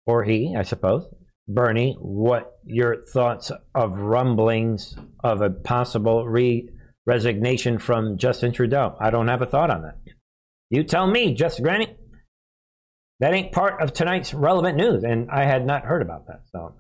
or 0.08 0.24
he, 0.24 0.56
I 0.58 0.64
suppose, 0.64 1.06
Bernie, 1.48 1.96
what 2.00 2.54
your 2.66 3.06
thoughts 3.06 3.52
of 3.76 4.00
rumblings 4.00 4.96
of 5.24 5.42
a 5.42 5.50
possible 5.50 6.28
re 6.28 6.70
resignation 7.06 7.80
from 7.80 8.18
Justin 8.18 8.52
Trudeau? 8.52 8.96
I 9.00 9.10
don't 9.10 9.28
have 9.28 9.42
a 9.42 9.46
thought 9.46 9.70
on 9.70 9.84
that. 9.84 9.98
You 10.70 10.84
tell 10.84 11.08
me, 11.08 11.34
Justin 11.34 11.64
Granny. 11.64 11.96
That 13.20 13.34
ain't 13.34 13.52
part 13.52 13.82
of 13.82 13.94
tonight's 13.94 14.34
relevant 14.34 14.78
news, 14.78 15.04
and 15.04 15.30
I 15.30 15.46
had 15.46 15.66
not 15.66 15.84
heard 15.86 16.02
about 16.02 16.26
that. 16.28 16.42
So, 16.52 16.74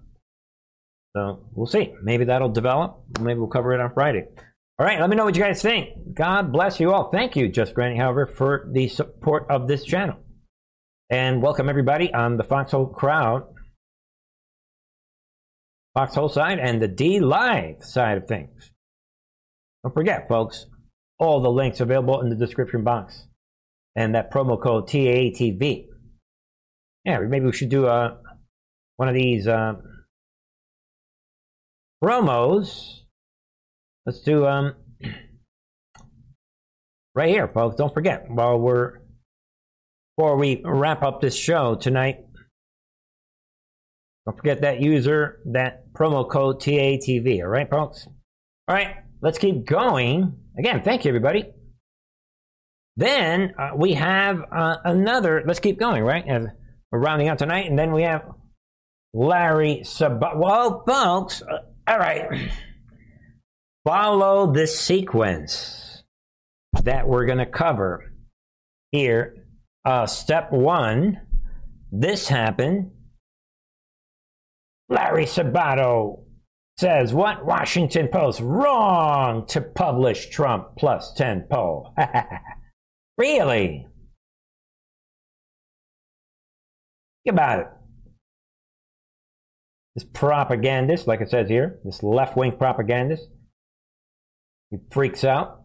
so 1.16 1.46
we'll 1.54 1.68
see. 1.68 1.94
Maybe 2.02 2.26
that'll 2.26 2.50
develop. 2.50 3.04
Maybe 3.20 3.40
we'll 3.40 3.48
cover 3.48 3.74
it 3.74 3.80
on 3.80 3.94
Friday. 3.94 4.26
All 4.80 4.86
right, 4.86 5.00
let 5.00 5.08
me 5.08 5.16
know 5.16 5.26
what 5.26 5.36
you 5.36 5.44
guys 5.44 5.62
think. 5.62 6.16
God 6.16 6.52
bless 6.52 6.80
you 6.80 6.92
all. 6.94 7.12
Thank 7.12 7.36
you, 7.36 7.48
Just 7.48 7.76
Granny, 7.76 7.98
however, 7.98 8.26
for 8.26 8.68
the 8.74 8.88
support 8.88 9.46
of 9.52 9.68
this 9.68 9.84
channel. 9.84 10.18
And 11.12 11.44
welcome 11.44 11.70
everybody 11.70 12.12
on 12.12 12.38
the 12.38 12.44
Foxhole 12.44 12.88
crowd 12.88 13.44
Foxhole 15.94 16.30
side 16.30 16.60
and 16.60 16.82
the 16.82 16.88
DLive 16.88 17.84
side 17.84 18.18
of 18.18 18.28
things. 18.28 18.71
Don't 19.84 19.94
forget, 19.94 20.28
folks, 20.28 20.67
all 21.20 21.41
the 21.41 21.50
links 21.50 21.80
available 21.80 22.22
in 22.22 22.30
the 22.30 22.36
description 22.36 22.84
box. 22.84 23.28
And 23.96 24.15
that 24.15 24.32
promo 24.32 24.62
code 24.62 24.88
TATV. 24.88 25.88
Yeah, 27.04 27.20
maybe 27.20 27.46
we 27.46 27.52
should 27.52 27.70
do 27.70 27.88
uh, 27.88 28.17
one 28.98 29.10
of 29.10 29.15
these 29.15 29.48
uh, 29.48 29.74
promos. 32.04 33.02
Let's 34.06 34.22
do 34.22 34.46
um, 34.46 34.76
right 37.15 37.30
here, 37.30 37.48
folks. 37.48 37.76
Don't 37.76 37.94
forget, 37.94 38.26
while 38.30 38.60
we're 38.60 39.00
before 40.15 40.38
we 40.38 40.62
wrap 40.63 41.04
up 41.04 41.22
this 41.22 41.36
show 41.36 41.76
tonight, 41.76 42.20
don't 44.26 44.38
forget 44.38 44.62
that 44.62 44.82
user, 44.82 45.39
that 45.52 45.91
promo 45.94 46.30
code 46.30 46.62
TATV. 46.62 47.41
All 47.41 47.48
right, 47.48 47.70
folks? 47.70 48.08
All 48.67 48.76
right, 48.76 48.96
let's 49.22 49.38
keep 49.38 49.66
going. 49.66 50.38
Again, 50.58 50.82
thank 50.84 51.06
you, 51.06 51.10
everybody. 51.10 51.46
Then 52.98 53.54
uh, 53.58 53.72
we 53.76 53.94
have 53.94 54.44
uh, 54.52 54.78
another, 54.84 55.44
let's 55.46 55.60
keep 55.60 55.80
going, 55.80 56.04
right? 56.04 56.28
As 56.28 56.46
we're 56.92 57.00
rounding 57.00 57.30
out 57.30 57.40
tonight, 57.40 57.68
and 57.68 57.80
then 57.80 57.94
we 57.94 58.04
have 58.04 58.24
Larry 59.14 59.84
Sub. 59.84 60.22
Well, 60.36 60.84
folks, 60.86 61.42
uh, 61.42 61.60
all 61.88 61.98
right. 61.98 62.52
Follow 63.86 64.52
this 64.52 64.80
sequence 64.80 66.04
that 66.84 67.08
we're 67.08 67.26
going 67.26 67.40
to 67.40 67.46
cover 67.46 68.14
here. 68.92 69.46
Uh, 69.84 70.06
step 70.06 70.52
one 70.52 71.20
this 71.92 72.28
happened 72.30 72.92
Larry 74.88 75.26
Sabato 75.26 76.24
says, 76.82 77.13
What 77.13 77.46
Washington 77.46 78.10
Post? 78.10 78.41
Wrong 78.41 79.46
to 79.48 79.62
publish 79.62 80.30
Trump 80.30 80.76
plus 80.78 81.13
10 81.13 81.48
poll. 81.50 81.94
really? 83.17 83.88
Think 87.24 87.36
about 87.36 87.60
it. 87.60 87.67
This 89.96 90.06
propagandist, 90.06 91.08
like 91.08 91.22
it 91.22 91.30
says 91.30 91.48
here, 91.48 91.80
this 91.86 92.02
left 92.02 92.36
wing 92.36 92.58
propagandist, 92.58 93.28
he 94.72 94.78
freaks 94.91 95.24
out 95.24 95.62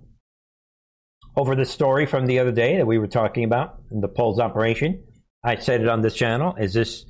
over 1.37 1.55
the 1.55 1.65
story 1.65 2.07
from 2.07 2.27
the 2.27 2.39
other 2.39 2.53
day 2.53 2.77
that 2.77 2.87
we 2.87 2.99
were 2.99 3.07
talking 3.07 3.45
about 3.45 3.81
in 3.91 4.01
the 4.01 4.09
polls 4.09 4.39
operation. 4.39 5.03
I 5.43 5.57
said 5.57 5.81
it 5.81 5.89
on 5.89 6.03
this 6.03 6.15
channel. 6.15 6.55
Is 6.59 6.75
this 6.75 7.07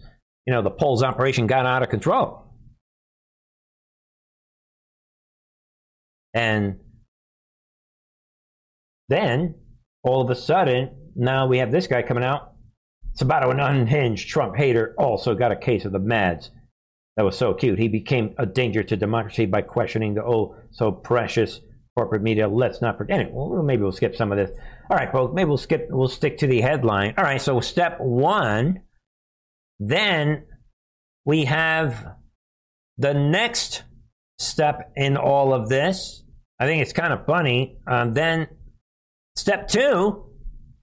you 0.47 0.55
know, 0.55 0.63
the 0.63 0.71
polls 0.71 1.03
operation 1.03 1.47
got 1.47 1.67
out 1.67 1.83
of 1.83 1.89
control. 1.89 2.46
And 6.37 6.79
then 9.09 9.55
all 10.05 10.21
of 10.21 10.31
a 10.31 10.35
sudden, 10.35 11.11
now 11.17 11.47
we 11.47 11.59
have 11.59 11.73
this 11.73 11.87
guy 11.87 12.03
coming 12.03 12.23
out. 12.23 12.53
It's 13.13 13.23
about 13.23 13.49
an 13.49 13.59
unhinged 13.59 14.29
Trump 14.29 14.57
hater 14.57 14.95
also 14.99 15.35
got 15.35 15.51
a 15.51 15.57
case 15.57 15.85
of 15.85 15.93
the 15.93 15.99
MADS. 15.99 16.51
That 17.17 17.25
was 17.25 17.39
so 17.39 17.55
cute. 17.55 17.79
He 17.79 17.89
became 17.89 18.35
a 18.39 18.45
danger 18.45 18.83
to 18.83 18.97
democracy 18.97 19.47
by 19.47 19.63
questioning 19.63 20.15
the 20.15 20.23
oh 20.23 20.55
so 20.71 20.93
precious 20.93 21.63
corporate 21.97 22.23
media. 22.23 22.47
Let's 22.47 22.83
not 22.83 22.99
forget. 22.99 23.21
Anyway, 23.21 23.33
well, 23.33 23.63
maybe 23.63 23.83
we'll 23.83 23.93
skip 23.93 24.15
some 24.15 24.31
of 24.31 24.37
this. 24.37 24.51
All 24.91 24.97
right, 24.99 25.11
folks. 25.11 25.35
Maybe 25.35 25.49
we'll 25.49 25.57
skip. 25.57 25.87
We'll 25.89 26.09
stick 26.09 26.37
to 26.39 26.47
the 26.47 26.61
headline. 26.61 27.15
All 27.17 27.25
right. 27.25 27.41
So 27.41 27.59
step 27.61 27.99
one 27.99 28.83
then 29.79 30.45
we 31.25 31.45
have 31.45 32.15
the 32.99 33.15
next 33.15 33.83
step 34.39 34.93
in 34.97 35.17
all 35.17 35.53
of 35.53 35.69
this. 35.69 36.23
I 36.59 36.67
think 36.67 36.83
it's 36.83 36.93
kind 36.93 37.13
of 37.13 37.27
funny. 37.27 37.79
Um, 37.87 38.15
then 38.15 38.49
step 39.37 39.69
two, 39.69 40.25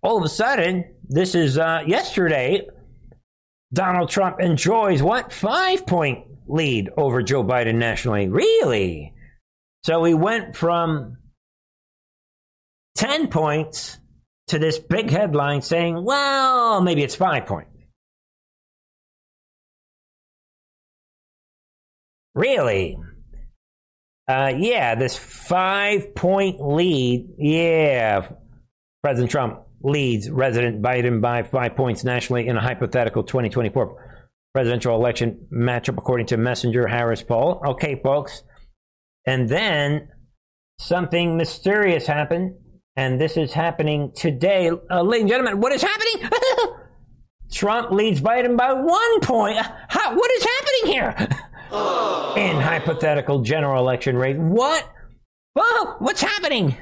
all 0.02 0.18
of 0.18 0.24
a 0.24 0.30
sudden, 0.30 0.96
this 1.08 1.36
is 1.36 1.58
uh, 1.58 1.84
yesterday. 1.86 2.68
Donald 3.74 4.10
Trump 4.10 4.40
enjoys 4.40 5.02
what 5.02 5.34
five 5.34 5.88
point 5.88 6.28
lead 6.48 6.90
over 6.96 7.24
Joe 7.24 7.44
Biden 7.44 7.76
nationally. 7.76 8.28
Really? 8.28 9.14
So 9.84 10.04
he 10.04 10.14
went 10.14 10.56
from 10.56 11.18
10 12.96 13.28
points 13.30 13.98
to 14.48 14.60
this 14.60 14.78
big 14.78 15.10
headline 15.10 15.62
saying, 15.62 16.04
well, 16.04 16.82
maybe 16.82 17.04
it's 17.04 17.16
five 17.16 17.46
points. 17.46 17.70
Really? 22.36 22.98
Uh, 24.28 24.54
yeah, 24.58 24.96
this 24.96 25.18
five 25.18 26.16
point 26.16 26.62
lead. 26.62 27.28
Yeah. 27.38 28.30
President 29.04 29.32
Trump 29.32 29.60
leads 29.82 30.30
resident 30.30 30.82
Biden 30.82 31.22
by 31.22 31.44
five 31.44 31.76
points 31.76 32.04
nationally 32.06 32.48
in 32.48 32.56
a 32.56 32.62
hypothetical 32.62 33.24
2024 33.24 34.22
presidential 34.54 34.96
election 34.96 35.48
matchup, 35.52 35.98
according 35.98 36.28
to 36.28 36.38
Messenger 36.38 36.88
Harris 36.88 37.22
poll. 37.22 37.62
Okay, 37.68 38.00
folks. 38.02 38.44
And 39.26 39.50
then 39.50 40.10
something 40.80 41.38
mysterious 41.38 42.06
happened, 42.06 42.56
and 42.96 43.20
this 43.20 43.36
is 43.36 43.52
happening 43.52 44.12
today. 44.16 44.70
Uh, 44.70 45.02
ladies 45.02 45.24
and 45.24 45.30
gentlemen, 45.30 45.60
what 45.60 45.74
is 45.74 45.82
happening? 45.82 46.30
Trump 47.52 47.92
leads 47.92 48.22
Biden 48.22 48.56
by 48.56 48.74
one 48.74 49.20
point. 49.22 49.58
How, 49.58 50.16
what 50.16 50.32
is 50.32 50.44
happening 50.44 50.94
here? 50.94 51.28
in 51.74 52.60
hypothetical 52.60 53.42
general 53.42 53.80
election 53.80 54.16
race. 54.18 54.38
What? 54.38 54.90
Whoa, 55.56 55.96
what's 56.00 56.22
happening? 56.22 56.78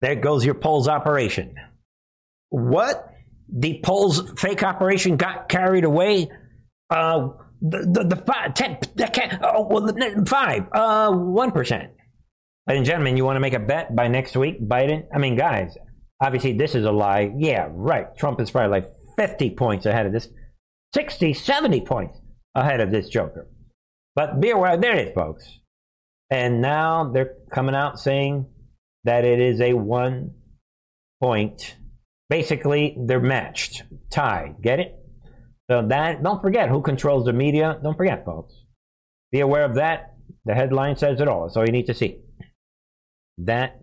There 0.00 0.16
goes 0.16 0.44
your 0.44 0.54
polls 0.54 0.86
operation. 0.88 1.54
What? 2.50 3.10
The 3.48 3.80
polls 3.82 4.32
fake 4.38 4.62
operation 4.62 5.16
got 5.16 5.48
carried 5.48 5.84
away. 5.84 6.30
Uh, 6.90 7.28
the 7.60 7.78
the, 7.90 8.16
the 8.16 8.16
five, 8.16 8.54
ten, 8.54 8.78
the, 8.94 9.38
oh, 9.42 9.66
well, 9.70 10.24
five, 10.26 10.66
uh, 10.72 11.10
one 11.10 11.52
percent. 11.52 11.92
Ladies 12.66 12.80
and 12.80 12.86
gentlemen, 12.86 13.16
you 13.16 13.24
want 13.24 13.36
to 13.36 13.40
make 13.40 13.54
a 13.54 13.58
bet 13.58 13.94
by 13.94 14.08
next 14.08 14.36
week, 14.36 14.60
Biden? 14.60 15.06
I 15.14 15.18
mean, 15.18 15.36
guys, 15.36 15.76
obviously 16.20 16.52
this 16.52 16.74
is 16.74 16.84
a 16.84 16.92
lie. 16.92 17.32
Yeah, 17.36 17.68
right. 17.70 18.14
Trump 18.16 18.40
is 18.40 18.50
probably 18.50 18.70
like 18.70 18.92
fifty 19.16 19.50
points 19.50 19.86
ahead 19.86 20.06
of 20.06 20.12
this. 20.12 20.28
60, 20.94 21.34
70 21.34 21.80
points 21.80 22.18
ahead 22.54 22.80
of 22.80 22.90
this 22.90 23.08
Joker. 23.08 23.48
But 24.14 24.40
be 24.40 24.50
aware, 24.50 24.76
there 24.76 24.96
it 24.96 25.08
is, 25.08 25.14
folks. 25.14 25.44
And 26.30 26.62
now 26.62 27.10
they're 27.12 27.34
coming 27.52 27.74
out 27.74 27.98
saying 27.98 28.46
that 29.02 29.24
it 29.24 29.40
is 29.40 29.60
a 29.60 29.74
one 29.74 30.34
point. 31.20 31.76
Basically, 32.30 32.96
they're 32.98 33.20
matched, 33.20 33.82
tied. 34.10 34.56
Get 34.62 34.80
it? 34.80 34.94
So 35.70 35.86
that 35.88 36.22
don't 36.22 36.40
forget 36.42 36.68
who 36.68 36.80
controls 36.80 37.24
the 37.24 37.32
media. 37.32 37.78
Don't 37.82 37.96
forget, 37.96 38.24
folks. 38.24 38.54
Be 39.32 39.40
aware 39.40 39.64
of 39.64 39.74
that. 39.74 40.14
The 40.44 40.54
headline 40.54 40.96
says 40.96 41.20
it 41.20 41.28
all. 41.28 41.44
That's 41.44 41.56
all 41.56 41.66
you 41.66 41.72
need 41.72 41.86
to 41.86 41.94
see. 41.94 42.20
That 43.38 43.80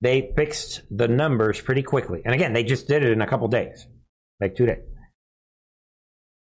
they 0.00 0.32
fixed 0.36 0.82
the 0.90 1.08
numbers 1.08 1.60
pretty 1.60 1.82
quickly. 1.82 2.22
And 2.24 2.34
again, 2.34 2.52
they 2.52 2.64
just 2.64 2.88
did 2.88 3.04
it 3.04 3.12
in 3.12 3.20
a 3.20 3.26
couple 3.26 3.48
days, 3.48 3.86
like 4.40 4.54
today. 4.54 4.78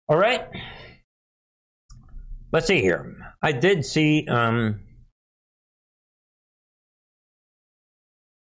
All 0.08 0.18
right. 0.18 0.46
Let's 2.52 2.66
see 2.66 2.80
here. 2.80 3.16
I 3.42 3.52
did 3.52 3.84
see. 3.84 4.26
Um, 4.28 4.80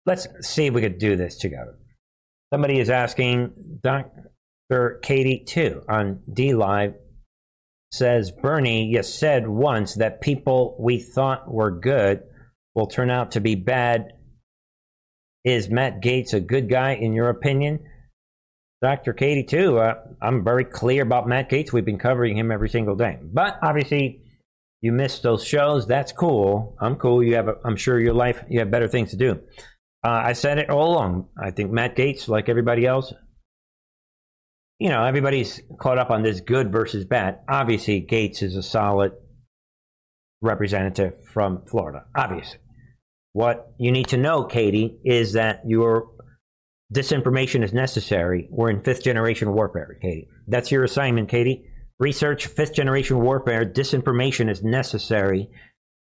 let's 0.07 0.27
see 0.43 0.67
if 0.67 0.75
we 0.75 0.81
could 0.81 0.99
do 0.99 1.17
this 1.17 1.39
together. 1.39 1.77
Somebody 2.53 2.79
is 2.79 2.91
asking 2.91 3.81
Dr. 3.83 4.99
Katie 5.03 5.45
too 5.47 5.83
on 5.89 6.21
DLive 6.31 6.95
says 7.93 8.31
Bernie, 8.31 8.87
you 8.87 9.03
said 9.03 9.49
once 9.49 9.95
that 9.97 10.21
people 10.21 10.77
we 10.79 10.99
thought 10.99 11.53
were 11.53 11.71
good 11.71 12.23
will 12.75 12.87
turn 12.87 13.11
out 13.11 13.33
to 13.33 13.41
be 13.41 13.57
bad. 13.57 14.13
Is 15.45 15.71
Matt 15.71 16.03
Gaetz 16.03 16.35
a 16.35 16.41
good 16.41 16.69
guy 16.69 16.95
in 16.95 17.15
your 17.15 17.31
opinion? 17.31 17.81
Dr. 18.83 19.13
Katie, 19.13 19.45
too. 19.45 19.79
Uh, 19.79 19.95
I'm 20.23 20.43
very 20.43 20.65
clear 20.65 21.03
about 21.03 21.29
Matt 21.29 21.51
Gaetz. 21.51 21.73
We've 21.73 21.85
been 21.85 21.99
covering 21.99 22.37
him 22.37 22.51
every 22.51 22.69
single 22.69 22.97
day. 22.97 23.19
But 23.23 23.59
obviously, 23.63 24.23
you 24.81 24.93
missed 24.93 25.23
those 25.23 25.45
shows. 25.45 25.87
That's 25.87 26.13
cool. 26.13 26.77
I'm 26.81 26.97
cool. 26.97 27.23
You 27.23 27.35
have, 27.35 27.49
I'm 27.65 27.77
sure 27.77 28.01
your 28.01 28.15
life, 28.15 28.43
you 28.49 28.61
have 28.61 28.71
better 28.71 28.89
things 28.89 29.11
to 29.11 29.17
do. 29.17 29.41
Uh, 30.03 30.11
I 30.11 30.33
said 30.33 30.59
it 30.59 30.71
all 30.71 30.93
along. 30.93 31.29
I 31.39 31.51
think 31.51 31.71
Matt 31.71 31.95
Gaetz, 31.95 32.27
like 32.27 32.49
everybody 32.49 32.87
else, 32.87 33.13
you 34.79 34.89
know, 34.89 35.05
everybody's 35.05 35.61
caught 35.79 35.99
up 35.99 36.11
on 36.11 36.23
this 36.23 36.41
good 36.41 36.73
versus 36.73 37.05
bad. 37.05 37.41
Obviously, 37.47 38.01
Gaetz 38.01 38.43
is 38.43 38.57
a 38.57 38.63
solid 38.63 39.13
representative 40.41 41.23
from 41.27 41.67
Florida. 41.67 42.05
Obviously. 42.17 42.59
What 43.33 43.75
you 43.79 43.93
need 43.93 44.09
to 44.09 44.17
know, 44.17 44.45
Katie, 44.45 44.99
is 45.05 45.35
that 45.35 45.61
your 45.67 46.09
disinformation 46.93 47.63
is 47.63 47.73
necessary. 47.73 48.49
We're 48.51 48.71
in 48.71 48.81
fifth 48.81 49.03
generation 49.03 49.53
warfare, 49.53 49.99
Katie. 50.01 50.29
That's 50.47 50.71
your 50.71 50.85
assignment, 50.85 51.29
Katie. 51.29 51.71
Research 51.99 52.47
fifth 52.47 52.75
generation 52.75 53.21
warfare. 53.21 53.65
Disinformation 53.65 54.51
is 54.51 54.63
necessary. 54.63 55.51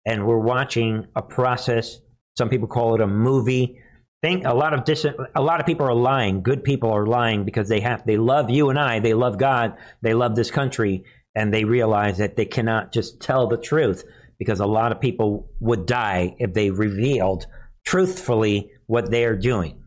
And 0.05 0.25
we're 0.25 0.39
watching 0.39 1.07
a 1.15 1.21
process. 1.21 1.99
Some 2.37 2.49
people 2.49 2.67
call 2.67 2.95
it 2.95 3.01
a 3.01 3.07
movie. 3.07 3.81
Think 4.21 4.45
a 4.45 4.53
lot 4.53 4.73
of 4.73 4.83
dis- 4.83 5.05
a 5.35 5.41
lot 5.41 5.59
of 5.59 5.65
people 5.65 5.85
are 5.85 5.93
lying. 5.93 6.41
Good 6.41 6.63
people 6.63 6.91
are 6.91 7.05
lying 7.05 7.45
because 7.45 7.69
they 7.69 7.79
have 7.81 8.05
they 8.05 8.17
love 8.17 8.49
you 8.49 8.69
and 8.69 8.79
I. 8.79 8.99
They 8.99 9.13
love 9.13 9.37
God. 9.37 9.77
They 10.01 10.13
love 10.13 10.35
this 10.35 10.51
country, 10.51 11.05
and 11.35 11.53
they 11.53 11.63
realize 11.63 12.17
that 12.17 12.35
they 12.35 12.45
cannot 12.45 12.91
just 12.91 13.21
tell 13.21 13.47
the 13.47 13.57
truth 13.57 14.03
because 14.37 14.59
a 14.59 14.65
lot 14.65 14.91
of 14.91 14.99
people 14.99 15.49
would 15.59 15.85
die 15.85 16.35
if 16.39 16.53
they 16.53 16.69
revealed 16.69 17.45
truthfully 17.85 18.71
what 18.87 19.09
they 19.11 19.25
are 19.25 19.37
doing. 19.37 19.78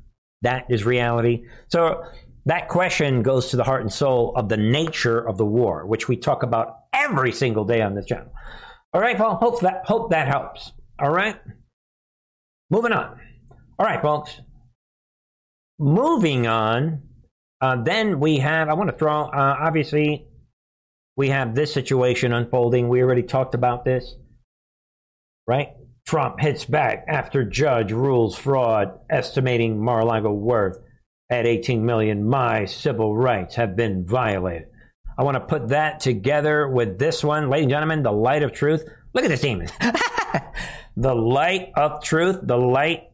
That 0.42 0.66
is 0.68 0.84
reality. 0.84 1.46
So 1.68 2.02
that 2.46 2.68
question 2.68 3.22
goes 3.22 3.50
to 3.50 3.56
the 3.56 3.64
heart 3.64 3.82
and 3.82 3.92
soul 3.92 4.32
of 4.36 4.48
the 4.48 4.56
nature 4.56 5.18
of 5.18 5.38
the 5.38 5.46
war, 5.46 5.86
which 5.86 6.08
we 6.08 6.16
talk 6.16 6.42
about 6.42 6.78
every 6.92 7.32
single 7.32 7.64
day 7.64 7.80
on 7.80 7.94
this 7.94 8.06
channel. 8.06 8.32
All 8.92 9.00
right, 9.00 9.16
Paul. 9.16 9.36
Hope 9.36 9.60
that 9.60 9.86
hope 9.86 10.10
that 10.10 10.28
helps. 10.28 10.72
All 10.98 11.10
right. 11.10 11.36
Moving 12.70 12.92
on. 12.92 13.20
All 13.78 13.86
right, 13.86 14.02
folks. 14.02 14.40
Moving 15.78 16.46
on. 16.46 17.02
Uh, 17.60 17.82
then 17.82 18.18
we 18.20 18.38
have. 18.38 18.68
I 18.68 18.74
want 18.74 18.90
to 18.90 18.96
throw. 18.96 19.22
Uh, 19.22 19.56
obviously, 19.60 20.26
we 21.16 21.28
have 21.28 21.54
this 21.54 21.72
situation 21.72 22.32
unfolding. 22.32 22.88
We 22.88 23.02
already 23.02 23.22
talked 23.22 23.54
about 23.54 23.84
this, 23.84 24.14
right? 25.46 25.68
Trump 26.06 26.40
hits 26.40 26.64
back 26.64 27.04
after 27.08 27.44
judge 27.44 27.92
rules 27.92 28.36
fraud, 28.36 28.98
estimating 29.08 29.82
Mar-a-Lago 29.82 30.32
worth 30.32 30.78
at 31.30 31.46
18 31.46 31.84
million. 31.84 32.28
My 32.28 32.64
civil 32.64 33.16
rights 33.16 33.54
have 33.54 33.76
been 33.76 34.04
violated. 34.04 34.68
I 35.16 35.24
want 35.24 35.36
to 35.36 35.40
put 35.40 35.68
that 35.68 36.00
together 36.00 36.68
with 36.68 36.98
this 36.98 37.22
one, 37.22 37.50
ladies 37.50 37.64
and 37.64 37.70
gentlemen, 37.70 38.02
the 38.02 38.12
light 38.12 38.42
of 38.42 38.52
truth. 38.52 38.84
Look 39.14 39.24
at 39.24 39.28
this 39.28 39.40
demon. 39.40 39.68
the 40.96 41.14
light 41.14 41.70
of 41.76 42.02
truth, 42.02 42.38
the 42.42 42.56
light. 42.56 43.10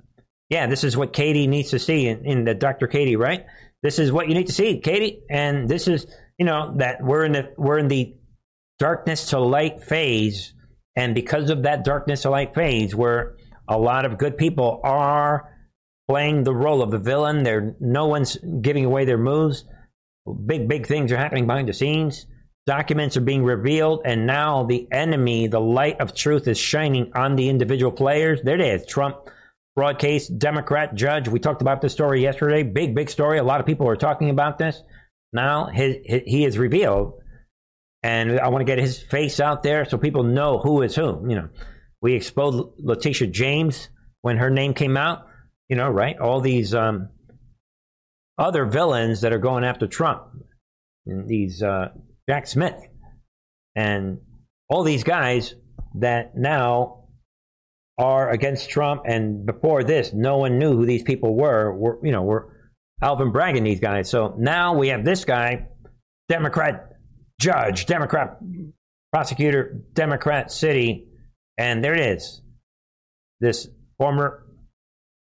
Yeah, 0.49 0.67
this 0.67 0.85
is 0.85 0.97
what 0.97 1.13
Katie 1.13 1.47
needs 1.47 1.71
to 1.71 1.79
see 1.79 2.09
in, 2.09 2.25
in 2.25 2.45
the 2.45 2.55
Dr. 2.55 2.87
Katie, 2.87 3.17
right? 3.17 3.45
This 3.83 3.99
is 3.99 4.11
what 4.11 4.29
you 4.29 4.35
need 4.35 4.47
to 4.47 4.53
see, 4.53 4.79
Katie. 4.79 5.23
And 5.29 5.69
this 5.69 5.89
is, 5.89 6.07
you 6.39 6.47
know, 6.47 6.75
that 6.79 7.03
we're 7.03 7.25
in 7.25 7.33
the 7.33 7.53
we're 7.57 7.79
in 7.79 7.89
the 7.89 8.17
darkness 8.79 9.27
to 9.31 9.41
light 9.41 9.83
phase 9.83 10.55
and 10.99 11.15
because 11.15 11.49
of 11.49 11.63
that 11.63 11.85
darkness 11.85 12.23
to 12.23 12.31
light 12.31 12.57
phase, 12.57 12.93
where 12.93 13.37
a 13.69 13.79
lot 13.79 14.05
of 14.05 14.19
good 14.19 14.37
people 14.37 14.81
are 14.83 15.49
playing 16.09 16.43
the 16.43 16.53
role 16.53 16.83
of 16.83 16.91
the 16.91 16.99
villain, 16.99 17.45
there 17.45 17.77
no 17.79 18.07
one's 18.07 18.37
giving 18.61 18.85
away 18.85 19.05
their 19.05 19.17
moves. 19.17 19.65
Big, 20.45 20.69
big 20.69 20.89
things 20.89 21.13
are 21.13 21.17
happening 21.17 21.47
behind 21.47 21.69
the 21.69 21.73
scenes. 21.73 22.27
Documents 22.67 23.17
are 23.17 23.21
being 23.21 23.45
revealed, 23.45 24.03
and 24.05 24.27
now 24.27 24.65
the 24.65 24.89
enemy, 24.91 25.47
the 25.47 25.61
light 25.61 26.01
of 26.01 26.17
truth, 26.17 26.49
is 26.49 26.59
shining 26.59 27.13
on 27.15 27.37
the 27.37 27.49
individual 27.49 27.93
players. 27.93 28.43
There 28.43 28.57
it 28.57 28.61
is. 28.61 28.85
Trump 28.85 29.31
fraud 29.77 30.01
case, 30.01 30.27
Democrat 30.27 30.97
judge. 30.97 31.29
We 31.29 31.39
talked 31.39 31.63
about 31.63 31.81
this 31.81 31.93
story 31.93 32.23
yesterday. 32.23 32.65
Big, 32.65 32.97
big 32.97 33.09
story. 33.09 33.39
A 33.39 33.45
lot 33.45 33.61
of 33.61 33.67
people 33.67 33.89
are 33.89 33.95
talking 33.95 34.31
about 34.31 34.59
this. 34.59 34.83
Now 35.33 35.67
his, 35.67 35.95
his, 36.05 36.23
he 36.27 36.45
is 36.45 36.59
revealed 36.59 37.21
and 38.03 38.39
I 38.39 38.49
want 38.49 38.61
to 38.61 38.71
get 38.71 38.79
his 38.79 39.01
face 39.01 39.41
out 39.41 39.63
there 39.63 39.85
so 39.85 39.99
people 39.99 40.23
know 40.23 40.59
who 40.59 40.83
is 40.83 40.95
who. 40.95 41.25
You 41.29 41.37
know, 41.37 41.49
we 42.01 42.15
exposed 42.15 42.63
Letitia 42.79 43.29
James 43.29 43.89
when 44.23 44.39
her 44.39 44.51
name 44.51 44.75
came 44.75 44.97
out. 44.97 45.27
You 45.69 45.77
know, 45.77 45.91
right? 45.91 46.19
All 46.19 46.41
these 46.41 46.75
um, 46.75 47.11
other 48.39 48.65
villains 48.65 49.21
that 49.23 49.33
are 49.33 49.39
going 49.39 49.65
after 49.65 49.87
Trump, 49.87 50.23
and 51.07 51.29
these 51.29 51.63
uh, 51.63 51.89
Jack 52.29 52.47
Smith, 52.47 52.81
and 53.75 54.19
all 54.71 54.83
these 54.83 55.05
guys 55.05 55.55
that 55.97 56.37
now 56.37 57.05
are 57.99 58.31
against 58.31 58.71
Trump. 58.71 59.03
And 59.07 59.45
before 59.45 59.83
this, 59.83 60.13
no 60.15 60.39
one 60.39 60.59
knew 60.59 60.75
who 60.77 60.87
these 60.87 61.03
people 61.03 61.37
were. 61.37 61.75
Were 61.75 61.99
you 62.03 62.13
know, 62.13 62.23
were 62.23 62.55
Alvin 63.03 63.33
Bragg 63.33 63.57
and 63.57 63.67
these 63.67 63.81
guys. 63.81 64.09
So 64.09 64.35
now 64.39 64.75
we 64.75 64.89
have 64.89 65.05
this 65.05 65.25
guy, 65.25 65.67
Democrat 66.29 66.88
judge, 67.41 67.87
Democrat 67.87 68.39
prosecutor, 69.13 69.81
Democrat 69.93 70.51
city, 70.53 71.09
and 71.57 71.83
there 71.83 71.95
it 71.95 72.01
is. 72.01 72.43
This 73.41 73.69
former, 73.99 74.45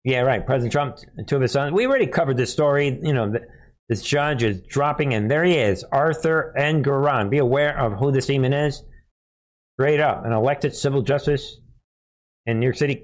yeah, 0.03 0.21
right, 0.21 0.45
President 0.45 0.71
Trump 0.71 0.97
and 1.17 1.27
two 1.27 1.37
of 1.37 1.41
his 1.41 1.51
sons. 1.51 1.73
We 1.73 1.87
already 1.87 2.07
covered 2.07 2.37
this 2.37 2.51
story. 2.51 2.99
You 3.01 3.13
know, 3.13 3.33
this 3.89 4.01
judge 4.01 4.43
is 4.43 4.61
dropping, 4.61 5.13
and 5.13 5.29
there 5.29 5.43
he 5.43 5.55
is, 5.55 5.83
Arthur 5.91 6.53
Engoron. 6.57 7.29
Be 7.29 7.39
aware 7.39 7.77
of 7.77 7.93
who 7.93 8.11
this 8.11 8.27
demon 8.27 8.53
is. 8.53 8.83
Straight 9.79 9.99
up, 9.99 10.25
an 10.25 10.31
elected 10.31 10.75
civil 10.75 11.01
justice 11.01 11.57
in 12.45 12.59
New 12.59 12.67
York 12.67 12.77
City, 12.77 13.03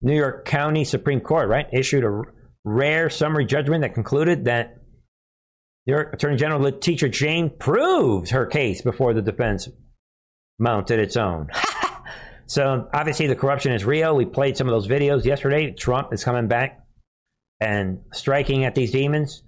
New 0.00 0.16
York 0.16 0.44
County 0.44 0.84
Supreme 0.84 1.20
Court, 1.20 1.48
right, 1.48 1.66
issued 1.72 2.04
a 2.04 2.22
rare 2.64 3.08
summary 3.08 3.44
judgment 3.44 3.82
that 3.82 3.94
concluded 3.94 4.46
that 4.46 4.81
York 5.86 6.12
Attorney 6.12 6.36
General 6.36 6.60
Letitia 6.60 7.08
James 7.08 7.52
proved 7.58 8.30
her 8.30 8.46
case 8.46 8.82
before 8.82 9.14
the 9.14 9.22
defense 9.22 9.68
mounted 10.58 11.00
its 11.00 11.16
own. 11.16 11.48
so 12.46 12.88
obviously 12.94 13.26
the 13.26 13.34
corruption 13.34 13.72
is 13.72 13.84
real. 13.84 14.14
We 14.14 14.24
played 14.24 14.56
some 14.56 14.68
of 14.68 14.72
those 14.72 14.86
videos 14.86 15.24
yesterday. 15.24 15.72
Trump 15.72 16.12
is 16.12 16.22
coming 16.22 16.46
back 16.46 16.84
and 17.60 18.00
striking 18.12 18.64
at 18.64 18.74
these 18.74 18.92
demons. 18.92 19.42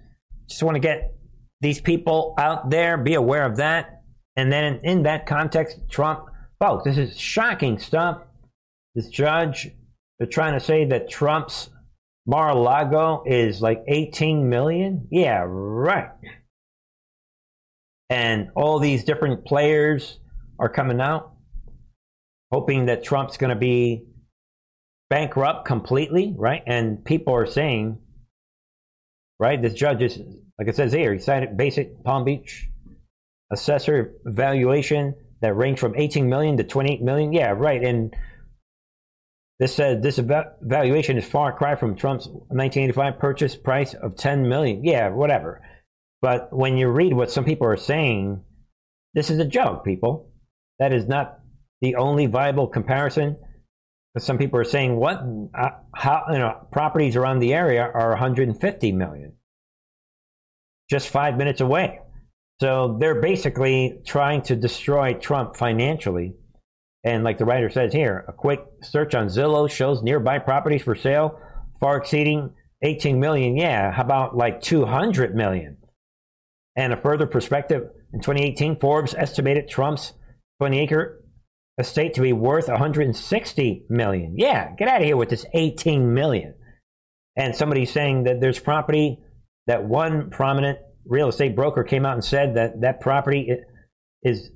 Just 0.47 0.63
want 0.63 0.75
to 0.75 0.79
get 0.79 1.15
these 1.61 1.79
people 1.79 2.35
out 2.37 2.69
there, 2.69 2.97
be 2.97 3.13
aware 3.13 3.45
of 3.45 3.57
that. 3.57 4.01
And 4.35 4.51
then 4.51 4.81
in 4.83 5.03
that 5.03 5.25
context, 5.25 5.79
Trump, 5.89 6.25
folks, 6.59 6.83
this 6.83 6.97
is 6.97 7.17
shocking 7.17 7.79
stuff. 7.79 8.21
This 8.93 9.07
judge, 9.07 9.69
they're 10.19 10.27
trying 10.27 10.53
to 10.53 10.59
say 10.59 10.85
that 10.85 11.09
Trump's 11.09 11.69
Mar-a-Lago 12.25 13.23
is 13.25 13.61
like 13.61 13.83
18 13.87 14.49
million? 14.49 15.07
Yeah, 15.11 15.43
right. 15.47 16.09
And 18.09 18.49
all 18.55 18.79
these 18.79 19.03
different 19.03 19.45
players 19.45 20.19
are 20.59 20.69
coming 20.69 21.01
out, 21.01 21.33
hoping 22.51 22.87
that 22.87 23.03
Trump's 23.03 23.37
going 23.37 23.51
to 23.51 23.55
be 23.55 24.05
bankrupt 25.09 25.65
completely, 25.65 26.33
right? 26.37 26.63
And 26.65 27.03
people 27.03 27.33
are 27.33 27.45
saying, 27.45 27.99
right, 29.39 29.61
this 29.61 29.73
judge 29.73 30.01
is, 30.01 30.19
like 30.57 30.67
it 30.67 30.75
says 30.75 30.93
here, 30.93 31.13
he 31.13 31.19
cited 31.19 31.57
basic 31.57 32.03
Palm 32.03 32.25
Beach 32.25 32.69
assessor 33.51 34.15
valuation 34.25 35.13
that 35.41 35.55
ranged 35.55 35.79
from 35.79 35.95
18 35.95 36.27
million 36.27 36.57
to 36.57 36.63
28 36.63 37.01
million. 37.01 37.33
Yeah, 37.33 37.51
right. 37.51 37.83
And 37.83 38.15
this 39.59 39.73
said 39.73 40.01
this 40.01 40.19
valuation 40.61 41.17
is 41.17 41.25
far 41.25 41.55
cry 41.55 41.75
from 41.75 41.95
Trump's 41.95 42.27
1985 42.27 43.19
purchase 43.19 43.55
price 43.55 43.93
of 43.93 44.17
10 44.17 44.49
million. 44.49 44.83
Yeah, 44.83 45.09
whatever. 45.09 45.61
But 46.21 46.49
when 46.51 46.77
you 46.77 46.89
read 46.89 47.13
what 47.13 47.31
some 47.31 47.45
people 47.45 47.67
are 47.67 47.77
saying, 47.77 48.43
this 49.13 49.29
is 49.29 49.39
a 49.39 49.45
joke, 49.45 49.85
people. 49.85 50.31
that 50.79 50.91
is 50.91 51.07
not 51.07 51.39
the 51.81 51.95
only 51.95 52.25
viable 52.25 52.67
comparison. 52.67 53.37
Some 54.17 54.37
people 54.37 54.59
are 54.59 54.65
saying, 54.65 54.95
"What? 54.95 55.21
Uh, 55.53 55.69
how? 55.93 56.23
You 56.31 56.39
know, 56.39 56.67
properties 56.71 57.15
around 57.15 57.39
the 57.39 57.53
area 57.53 57.81
are 57.81 58.09
150 58.09 58.91
million, 58.91 59.33
just 60.89 61.09
five 61.09 61.37
minutes 61.37 61.61
away." 61.61 61.99
So 62.61 62.97
they're 62.99 63.21
basically 63.21 63.99
trying 64.05 64.41
to 64.43 64.55
destroy 64.55 65.13
Trump 65.13 65.57
financially. 65.57 66.35
And 67.05 67.23
like 67.23 67.37
the 67.37 67.45
writer 67.45 67.69
says 67.69 67.93
here, 67.93 68.25
a 68.27 68.33
quick 68.33 68.65
search 68.81 69.13
on 69.13 69.27
Zillow 69.27 69.69
shows 69.69 70.01
nearby 70.01 70.39
properties 70.39 70.81
for 70.81 70.95
sale 70.95 71.39
far 71.79 71.97
exceeding 71.97 72.53
18 72.81 73.19
million. 73.19 73.55
Yeah, 73.55 73.91
how 73.91 74.01
about 74.01 74.35
like 74.35 74.61
200 74.61 75.35
million? 75.35 75.77
And 76.75 76.91
a 76.91 76.97
further 76.97 77.27
perspective, 77.27 77.83
in 78.11 78.21
2018, 78.21 78.79
Forbes 78.79 79.13
estimated 79.13 79.69
Trump's 79.69 80.13
20 80.59 80.79
acre 80.79 81.23
estate 81.77 82.15
to 82.15 82.21
be 82.21 82.33
worth 82.33 82.67
160 82.69 83.85
million. 83.89 84.35
Yeah, 84.37 84.73
get 84.75 84.87
out 84.87 85.01
of 85.01 85.05
here 85.05 85.17
with 85.17 85.29
this 85.29 85.45
18 85.53 86.13
million. 86.13 86.55
And 87.37 87.55
somebody's 87.55 87.91
saying 87.91 88.23
that 88.23 88.41
there's 88.41 88.59
property 88.59 89.19
that 89.67 89.83
one 89.83 90.29
prominent 90.29 90.79
real 91.05 91.29
estate 91.29 91.55
broker 91.55 91.83
came 91.83 92.05
out 92.05 92.13
and 92.13 92.23
said 92.23 92.55
that 92.55 92.81
that 92.81 93.01
property 93.01 93.49
is 94.23 94.49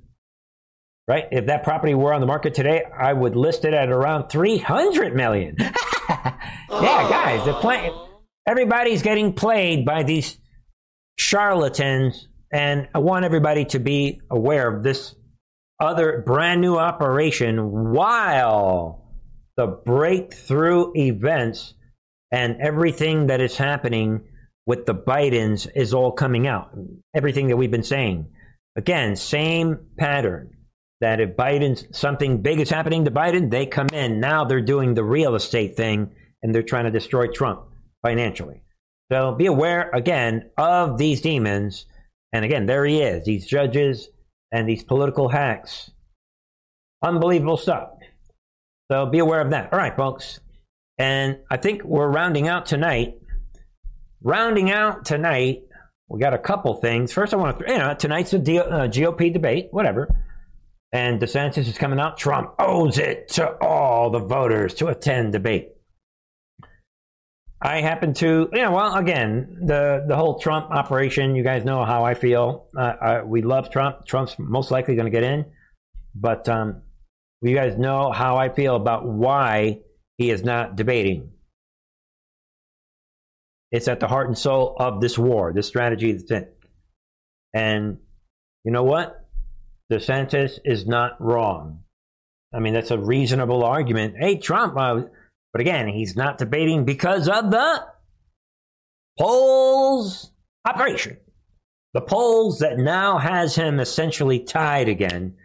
right. 1.09 1.25
If 1.31 1.47
that 1.47 1.63
property 1.63 1.95
were 1.95 2.13
on 2.13 2.21
the 2.21 2.27
market 2.27 2.53
today, 2.53 2.83
I 2.83 3.11
would 3.11 3.35
list 3.35 3.65
it 3.65 3.73
at 3.73 3.89
around 3.89 4.29
300 4.29 5.15
million. 5.15 5.55
yeah, 5.59 6.37
guys, 6.69 7.43
the 7.45 7.53
play, 7.53 7.91
everybody's 8.47 9.01
getting 9.01 9.33
played 9.33 9.85
by 9.85 10.03
these 10.03 10.37
charlatans, 11.17 12.27
and 12.53 12.87
I 12.93 12.99
want 12.99 13.25
everybody 13.25 13.65
to 13.65 13.79
be 13.79 14.21
aware 14.29 14.73
of 14.73 14.83
this 14.83 15.15
other 15.79 16.23
brand 16.25 16.61
new 16.61 16.77
operation 16.77 17.91
while 17.91 19.13
the 19.57 19.67
breakthrough 19.67 20.91
events 20.95 21.73
and 22.31 22.57
everything 22.61 23.27
that 23.27 23.41
is 23.41 23.57
happening 23.57 24.21
with 24.67 24.85
the 24.85 24.93
Bidens 24.93 25.67
is 25.75 25.95
all 25.95 26.11
coming 26.11 26.45
out. 26.45 26.69
Everything 27.15 27.47
that 27.47 27.57
we've 27.57 27.71
been 27.71 27.81
saying. 27.81 28.27
Again, 28.75 29.15
same 29.15 29.79
pattern. 29.97 30.51
That 31.01 31.21
if 31.21 31.35
Biden, 31.37 31.95
something 31.95 32.41
big 32.41 32.59
is 32.59 32.69
happening 32.69 33.05
to 33.05 33.11
Biden, 33.11 33.49
they 33.49 33.65
come 33.65 33.87
in. 33.93 34.19
Now 34.19 34.43
they're 34.43 34.61
doing 34.61 34.93
the 34.93 35.03
real 35.03 35.35
estate 35.35 35.77
thing 35.77 36.11
and 36.41 36.53
they're 36.53 36.63
trying 36.63 36.85
to 36.85 36.91
destroy 36.91 37.27
Trump 37.27 37.61
financially. 38.01 38.61
So 39.11 39.33
be 39.33 39.47
aware 39.47 39.89
again 39.91 40.51
of 40.57 40.97
these 40.97 41.21
demons. 41.21 41.85
And 42.33 42.45
again, 42.45 42.65
there 42.65 42.85
he 42.85 43.01
is, 43.01 43.25
these 43.25 43.47
judges 43.47 44.09
and 44.51 44.67
these 44.67 44.83
political 44.83 45.29
hacks. 45.29 45.89
Unbelievable 47.03 47.57
stuff. 47.57 47.89
So 48.91 49.05
be 49.05 49.19
aware 49.19 49.41
of 49.41 49.51
that. 49.51 49.71
All 49.71 49.79
right, 49.79 49.95
folks. 49.95 50.39
And 50.97 51.39
I 51.49 51.57
think 51.57 51.83
we're 51.83 52.09
rounding 52.09 52.47
out 52.47 52.65
tonight. 52.65 53.15
Rounding 54.21 54.69
out 54.69 55.05
tonight, 55.05 55.63
we 56.09 56.19
got 56.19 56.33
a 56.33 56.39
couple 56.39 56.73
things. 56.75 57.13
First, 57.13 57.33
I 57.33 57.37
want 57.37 57.59
to, 57.59 57.71
you 57.71 57.77
know, 57.77 57.93
tonight's 57.93 58.33
a 58.33 58.37
uh, 58.37 58.87
GOP 58.87 59.31
debate, 59.31 59.69
whatever. 59.71 60.13
And 60.91 61.19
the 61.19 61.27
DeSantis 61.27 61.67
is 61.67 61.77
coming 61.77 61.99
out. 61.99 62.17
Trump 62.17 62.55
owes 62.57 62.97
it 62.97 63.29
to 63.29 63.57
all 63.61 64.09
the 64.09 64.19
voters 64.19 64.73
to 64.75 64.87
attend 64.87 65.33
debate. 65.33 65.69
I 67.61 67.81
happen 67.81 68.13
to, 68.15 68.49
yeah. 68.53 68.69
Well, 68.69 68.95
again, 68.95 69.57
the 69.65 70.05
the 70.07 70.15
whole 70.15 70.39
Trump 70.39 70.71
operation. 70.71 71.35
You 71.35 71.43
guys 71.43 71.65
know 71.65 71.83
how 71.83 72.05
I 72.05 72.13
feel. 72.13 72.67
Uh, 72.75 72.93
I, 73.01 73.23
we 73.23 73.41
love 73.41 73.69
Trump. 73.69 74.05
Trump's 74.05 74.35
most 74.39 74.71
likely 74.71 74.95
going 74.95 75.05
to 75.07 75.11
get 75.11 75.23
in, 75.23 75.45
but 76.15 76.47
um, 76.47 76.83
you 77.41 77.53
guys 77.53 77.77
know 77.77 78.11
how 78.11 78.37
I 78.37 78.49
feel 78.49 78.77
about 78.77 79.05
why 79.05 79.81
he 80.17 80.29
is 80.29 80.43
not 80.43 80.77
debating. 80.77 81.31
It's 83.71 83.89
at 83.89 83.99
the 83.99 84.07
heart 84.07 84.27
and 84.27 84.37
soul 84.37 84.75
of 84.79 85.01
this 85.01 85.17
war, 85.17 85.51
this 85.53 85.67
strategy 85.67 86.13
that's 86.13 86.31
in. 86.31 86.47
And 87.53 87.97
you 88.63 88.71
know 88.71 88.83
what? 88.83 89.18
DeSantis 89.91 90.59
is 90.63 90.85
not 90.85 91.19
wrong. 91.21 91.83
I 92.53 92.59
mean, 92.59 92.73
that's 92.73 92.91
a 92.91 92.97
reasonable 92.97 93.63
argument. 93.63 94.15
Hey, 94.17 94.37
Trump, 94.37 94.77
uh, 94.77 95.03
but 95.51 95.61
again, 95.61 95.87
he's 95.87 96.15
not 96.15 96.37
debating 96.37 96.85
because 96.85 97.27
of 97.27 97.51
the 97.51 97.85
polls 99.17 100.31
operation. 100.67 101.17
The 101.93 102.01
polls 102.01 102.59
that 102.59 102.77
now 102.77 103.17
has 103.17 103.55
him 103.55 103.79
essentially 103.79 104.39
tied 104.39 104.89
again 104.89 105.35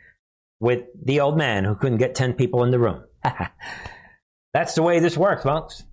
with 0.60 0.84
the 1.02 1.20
old 1.20 1.38
man 1.38 1.64
who 1.64 1.74
couldn't 1.74 1.98
get 1.98 2.14
10 2.14 2.34
people 2.34 2.64
in 2.64 2.70
the 2.70 2.78
room. 2.78 3.04
That's 4.54 4.74
the 4.74 4.82
way 4.82 5.00
this 5.00 5.16
works, 5.16 5.42
folks. 5.42 5.84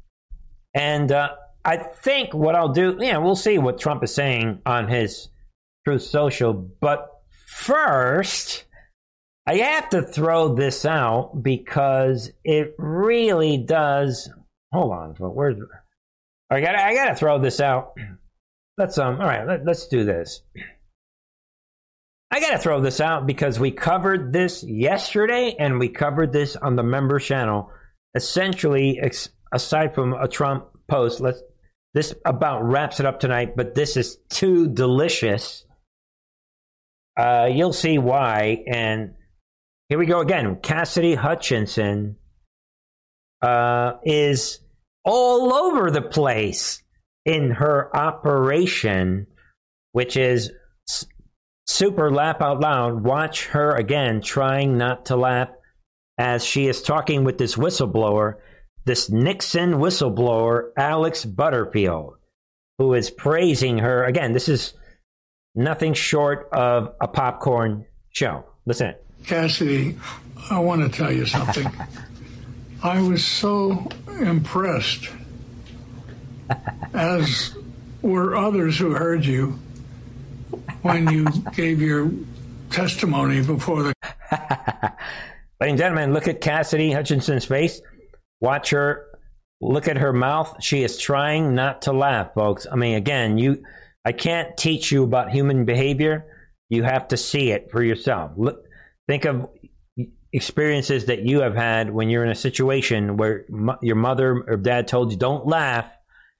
And 0.73 1.11
uh, 1.11 1.31
I 1.65 1.77
think 1.77 2.33
what 2.33 2.55
I'll 2.55 2.73
do, 2.73 2.97
yeah, 2.99 3.17
we'll 3.17 3.35
see 3.35 3.57
what 3.57 3.79
Trump 3.79 4.03
is 4.03 4.13
saying 4.13 4.61
on 4.65 4.87
his 4.87 5.29
Truth 5.85 6.03
Social. 6.03 6.53
But 6.53 7.10
first, 7.51 8.65
I 9.45 9.57
have 9.57 9.89
to 9.89 10.03
throw 10.03 10.55
this 10.55 10.85
out 10.85 11.41
because 11.41 12.31
it 12.43 12.75
really 12.77 13.57
does. 13.57 14.29
Hold 14.71 14.91
on, 14.93 15.15
where's? 15.19 15.57
I 16.49 16.61
got. 16.61 16.75
I 16.75 16.93
got 16.93 17.09
to 17.09 17.15
throw 17.15 17.39
this 17.39 17.59
out. 17.59 17.93
Let's 18.77 18.97
um. 18.97 19.19
All 19.19 19.27
right, 19.27 19.45
let, 19.45 19.65
let's 19.65 19.87
do 19.87 20.05
this. 20.05 20.41
I 22.33 22.39
got 22.39 22.51
to 22.51 22.59
throw 22.59 22.79
this 22.79 23.01
out 23.01 23.27
because 23.27 23.59
we 23.59 23.71
covered 23.71 24.31
this 24.31 24.63
yesterday 24.63 25.55
and 25.59 25.79
we 25.79 25.89
covered 25.89 26.31
this 26.31 26.55
on 26.55 26.77
the 26.77 26.83
member 26.83 27.19
channel. 27.19 27.69
Essentially, 28.15 28.99
ex- 29.01 29.29
aside 29.51 29.93
from 29.93 30.13
a 30.13 30.27
Trump 30.27 30.65
post, 30.87 31.19
let's 31.19 31.41
this 31.93 32.13
about 32.25 32.63
wraps 32.63 33.01
it 33.01 33.05
up 33.05 33.19
tonight. 33.19 33.57
But 33.57 33.75
this 33.75 33.97
is 33.97 34.17
too 34.29 34.69
delicious. 34.69 35.65
Uh, 37.17 37.49
you'll 37.51 37.73
see 37.73 37.97
why, 37.97 38.63
and 38.67 39.15
here 39.89 39.99
we 39.99 40.05
go 40.05 40.21
again. 40.21 40.57
Cassidy 40.61 41.15
Hutchinson 41.15 42.15
uh, 43.41 43.93
is 44.03 44.59
all 45.03 45.53
over 45.53 45.91
the 45.91 46.01
place 46.01 46.81
in 47.25 47.51
her 47.51 47.95
operation, 47.95 49.27
which 49.91 50.15
is 50.15 50.51
super 51.67 52.11
lap 52.11 52.41
out 52.41 52.59
loud. 52.59 53.03
Watch 53.03 53.47
her 53.47 53.71
again 53.71 54.21
trying 54.21 54.77
not 54.77 55.05
to 55.07 55.15
laugh 55.15 55.49
as 56.17 56.45
she 56.45 56.67
is 56.67 56.81
talking 56.81 57.23
with 57.23 57.37
this 57.37 57.55
whistleblower, 57.55 58.35
this 58.85 59.09
Nixon 59.09 59.73
whistleblower, 59.73 60.71
Alex 60.77 61.25
Butterfield, 61.25 62.15
who 62.77 62.93
is 62.93 63.09
praising 63.09 63.79
her. 63.79 64.03
Again, 64.03 64.33
this 64.33 64.47
is 64.47 64.73
nothing 65.55 65.93
short 65.93 66.49
of 66.51 66.93
a 67.01 67.07
popcorn 67.07 67.85
show. 68.11 68.45
Listen. 68.65 68.95
Cassidy, 69.25 69.97
I 70.49 70.59
want 70.59 70.81
to 70.81 70.97
tell 70.97 71.11
you 71.11 71.25
something. 71.25 71.67
I 72.83 73.01
was 73.01 73.23
so 73.23 73.87
impressed, 74.19 75.07
as 76.93 77.55
were 78.01 78.35
others 78.35 78.77
who 78.79 78.91
heard 78.91 79.23
you 79.23 79.59
when 80.81 81.07
you 81.09 81.25
gave 81.53 81.79
your 81.81 82.11
testimony 82.71 83.43
before 83.43 83.83
the. 83.83 83.93
Ladies 85.61 85.73
and 85.73 85.77
gentlemen, 85.77 86.13
look 86.13 86.27
at 86.27 86.41
Cassidy 86.41 86.91
Hutchinson's 86.91 87.45
face. 87.45 87.81
Watch 88.39 88.71
her. 88.71 89.05
Look 89.61 89.87
at 89.87 89.97
her 89.97 90.11
mouth. 90.11 90.55
She 90.63 90.81
is 90.81 90.97
trying 90.97 91.53
not 91.53 91.83
to 91.83 91.93
laugh, 91.93 92.33
folks. 92.33 92.65
I 92.71 92.75
mean, 92.75 92.95
again, 92.95 93.37
you. 93.37 93.63
I 94.03 94.11
can't 94.11 94.57
teach 94.57 94.91
you 94.91 95.03
about 95.03 95.31
human 95.31 95.65
behavior. 95.65 96.25
You 96.69 96.83
have 96.83 97.09
to 97.09 97.17
see 97.17 97.51
it 97.51 97.69
for 97.71 97.83
yourself. 97.83 98.31
Look, 98.35 98.65
Think 99.11 99.25
of 99.25 99.49
experiences 100.31 101.07
that 101.07 101.23
you 101.23 101.41
have 101.41 101.53
had 101.53 101.89
when 101.89 102.09
you're 102.09 102.23
in 102.23 102.31
a 102.31 102.35
situation 102.35 103.17
where 103.17 103.45
your 103.81 103.97
mother 103.97 104.41
or 104.47 104.55
dad 104.55 104.87
told 104.87 105.11
you 105.11 105.17
don't 105.17 105.45
laugh 105.45 105.85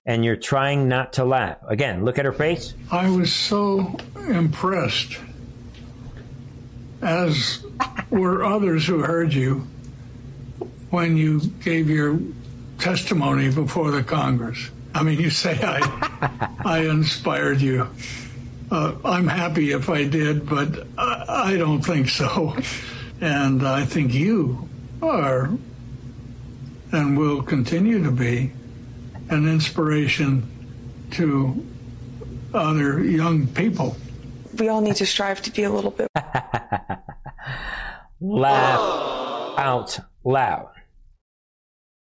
and 0.05 0.23
you're 0.23 0.37
trying 0.37 0.87
not 0.87 1.11
to 1.13 1.25
laugh. 1.25 1.57
Again, 1.67 2.05
look 2.05 2.17
at 2.17 2.23
her 2.23 2.31
face. 2.31 2.73
I 2.89 3.09
was 3.09 3.33
so 3.33 3.97
impressed, 4.15 5.17
as 7.01 7.65
were 8.09 8.41
others 8.41 8.87
who 8.87 8.99
heard 8.99 9.33
you 9.33 9.67
when 10.91 11.17
you 11.17 11.41
gave 11.41 11.89
your 11.89 12.21
testimony 12.79 13.51
before 13.51 13.91
the 13.91 14.01
Congress. 14.01 14.69
I 14.93 15.03
mean, 15.03 15.19
you 15.19 15.29
say 15.29 15.57
I, 15.61 16.57
I 16.65 16.79
inspired 16.79 17.61
you. 17.61 17.87
Uh, 18.69 18.95
I'm 19.03 19.27
happy 19.27 19.71
if 19.71 19.89
I 19.89 20.05
did, 20.05 20.47
but 20.49 20.87
I, 20.97 21.51
I 21.53 21.57
don't 21.57 21.81
think 21.81 22.09
so. 22.09 22.55
And 23.19 23.65
I 23.67 23.85
think 23.85 24.13
you 24.13 24.69
are 25.01 25.49
and 26.91 27.17
will 27.17 27.41
continue 27.41 28.03
to 28.03 28.11
be 28.11 28.51
an 29.29 29.47
inspiration 29.47 30.47
to 31.11 31.65
other 32.53 33.03
young 33.03 33.47
people. 33.47 33.95
We 34.57 34.67
all 34.67 34.81
need 34.81 34.97
to 34.97 35.05
strive 35.05 35.41
to 35.43 35.51
be 35.51 35.63
a 35.63 35.71
little 35.71 35.91
bit. 35.91 36.09
laugh 38.21 38.79
out 39.57 39.99
loud. 40.23 40.71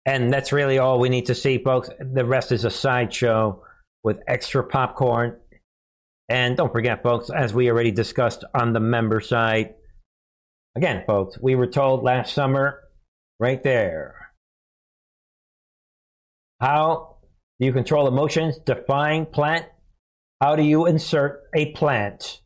And 0.06 0.32
that's 0.32 0.52
really 0.52 0.80
all 0.80 1.00
we 1.00 1.10
need 1.10 1.28
to 1.28 1.36
see, 1.36 1.58
folks. 1.64 1.90
The 2.00 2.26
rest 2.26 2.52
is 2.52 2.66
a 2.66 2.70
sideshow 2.70 3.64
with 4.04 4.20
extra 4.28 4.64
popcorn. 4.64 5.38
And 6.30 6.58
don't 6.58 6.72
forget, 6.72 7.04
folks, 7.04 7.30
as 7.30 7.54
we 7.54 7.70
already 7.70 7.92
discussed 7.92 8.44
on 8.54 8.74
the 8.74 8.80
member 8.80 9.22
side, 9.22 9.76
again, 10.76 11.04
folks, 11.06 11.38
we 11.42 11.56
were 11.56 11.68
told 11.68 12.04
last 12.04 12.34
summer, 12.34 12.80
right 13.40 13.62
there, 13.64 14.16
how 16.60 17.18
do 17.60 17.66
you 17.66 17.74
control 17.74 18.08
emotions? 18.08 18.58
Define 18.58 19.26
plant. 19.26 19.66
How 20.42 20.56
do 20.56 20.64
you 20.64 20.86
insert 20.86 21.44
a 21.56 21.72
plant? 21.74 22.42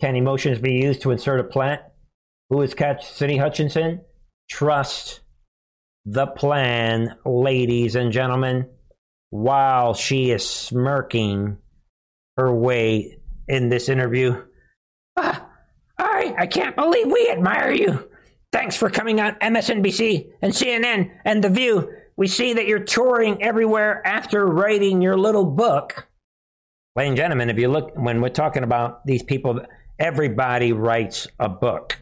Can 0.00 0.16
emotions 0.16 0.58
be 0.58 0.74
used 0.74 1.02
to 1.02 1.10
insert 1.10 1.40
a 1.40 1.44
plant? 1.44 1.80
Who 2.50 2.62
is 2.62 2.74
Cassidy 2.74 3.36
Hutchinson? 3.36 4.02
Trust 4.48 5.19
the 6.12 6.26
plan, 6.26 7.14
ladies 7.24 7.94
and 7.94 8.10
gentlemen, 8.10 8.68
while 9.30 9.94
she 9.94 10.32
is 10.32 10.48
smirking 10.48 11.58
her 12.36 12.52
way 12.52 13.18
in 13.46 13.68
this 13.68 13.88
interview. 13.88 14.42
Ah, 15.16 15.48
I, 15.96 16.34
I 16.36 16.46
can't 16.46 16.74
believe 16.74 17.06
we 17.06 17.30
admire 17.30 17.70
you. 17.70 18.08
Thanks 18.50 18.74
for 18.74 18.90
coming 18.90 19.20
on 19.20 19.36
MSNBC 19.36 20.32
and 20.42 20.52
CNN 20.52 21.12
and 21.24 21.44
The 21.44 21.50
View. 21.50 21.92
We 22.16 22.26
see 22.26 22.54
that 22.54 22.66
you're 22.66 22.80
touring 22.80 23.40
everywhere 23.44 24.04
after 24.04 24.44
writing 24.44 25.00
your 25.00 25.16
little 25.16 25.46
book. 25.46 26.08
Ladies 26.96 27.10
and 27.10 27.16
gentlemen, 27.16 27.50
if 27.50 27.58
you 27.58 27.68
look, 27.68 27.92
when 27.94 28.20
we're 28.20 28.30
talking 28.30 28.64
about 28.64 29.06
these 29.06 29.22
people, 29.22 29.60
everybody 29.96 30.72
writes 30.72 31.28
a 31.38 31.48
book. 31.48 32.00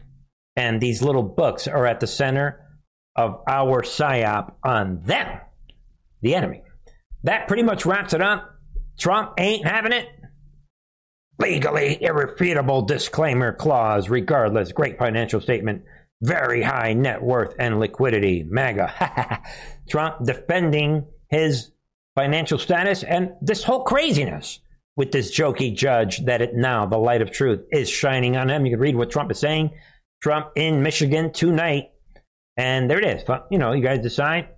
And 0.55 0.81
these 0.81 1.03
little 1.03 1.21
books 1.21 1.67
are 1.67 1.85
at 1.85 1.99
the 1.99 2.07
center 2.07 2.65
of 3.19 3.41
our 3.49 3.81
psyop 3.81 4.53
on 4.63 5.01
them, 5.03 5.41
the 6.21 6.35
enemy. 6.35 6.63
That 7.23 7.49
pretty 7.49 7.63
much 7.63 7.85
wraps 7.85 8.13
it 8.13 8.21
up. 8.21 8.49
Trump 8.97 9.33
ain't 9.37 9.67
having 9.67 9.91
it. 9.91 10.07
Legally 11.37 12.01
irrefutable 12.01 12.83
disclaimer 12.83 13.51
clause, 13.51 14.09
regardless. 14.09 14.71
Great 14.71 14.97
financial 14.97 15.41
statement. 15.41 15.83
Very 16.21 16.61
high 16.61 16.93
net 16.93 17.21
worth 17.21 17.53
and 17.59 17.81
liquidity. 17.81 18.45
MAGA. 18.47 19.41
Trump 19.89 20.23
defending 20.23 21.05
his 21.29 21.71
financial 22.15 22.57
status 22.57 23.03
and 23.03 23.31
this 23.41 23.65
whole 23.65 23.83
craziness 23.83 24.59
with 24.95 25.11
this 25.11 25.37
jokey 25.37 25.75
judge 25.75 26.23
that 26.25 26.41
it 26.41 26.55
now 26.55 26.85
the 26.85 26.97
light 26.97 27.21
of 27.21 27.31
truth 27.31 27.65
is 27.71 27.89
shining 27.89 28.37
on 28.37 28.49
him. 28.49 28.65
You 28.65 28.71
can 28.71 28.79
read 28.79 28.95
what 28.95 29.11
Trump 29.11 29.29
is 29.29 29.39
saying. 29.39 29.71
Trump 30.21 30.51
in 30.55 30.83
Michigan 30.83 31.33
tonight 31.33 31.91
and 32.57 32.89
there 32.89 32.99
it 32.99 33.05
is. 33.05 33.23
You 33.51 33.57
know, 33.57 33.73
you 33.73 33.83
guys 33.83 33.99
decide. 33.99 34.49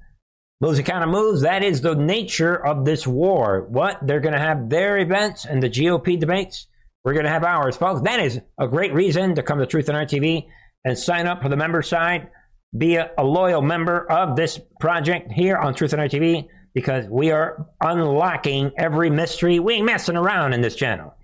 Moves 0.62 0.78
and 0.78 0.88
counter 0.88 1.08
moves. 1.08 1.42
That 1.42 1.64
is 1.64 1.82
the 1.82 1.96
nature 1.96 2.56
of 2.56 2.86
this 2.86 3.08
war. 3.08 3.68
What? 3.70 3.98
They're 4.06 4.20
going 4.20 4.34
to 4.34 4.40
have 4.40 4.70
their 4.70 5.00
events 5.00 5.46
and 5.46 5.62
the 5.62 5.70
GOP 5.70 6.20
debates. 6.20 6.68
We're 7.04 7.14
going 7.14 7.26
to 7.26 7.32
have 7.32 7.44
ours, 7.44 7.76
folks. 7.76 8.02
That 8.02 8.20
is 8.20 8.40
a 8.60 8.68
great 8.68 8.94
reason 8.94 9.34
to 9.36 9.44
come 9.44 9.58
to 9.58 9.66
Truth 9.66 9.90
and 9.90 9.98
Art 9.98 10.10
TV 10.10 10.46
and 10.86 10.98
sign 10.98 11.26
up 11.26 11.42
for 11.42 11.50
the 11.50 11.58
member 11.58 11.82
side. 11.82 12.30
Be 12.78 12.96
a, 12.96 13.10
a 13.18 13.24
loyal 13.24 13.64
member 13.64 14.10
of 14.10 14.36
this 14.36 14.60
project 14.80 15.32
here 15.32 15.58
on 15.58 15.74
Truth 15.74 15.94
and 15.94 16.02
Art 16.02 16.12
TV 16.12 16.48
because 16.76 17.08
we 17.10 17.32
are 17.32 17.68
unlocking 17.82 18.72
every 18.78 19.10
mystery. 19.10 19.60
We 19.60 19.76
ain't 19.76 19.86
messing 19.86 20.16
around 20.16 20.54
in 20.54 20.62
this 20.62 20.76
channel. 20.76 21.16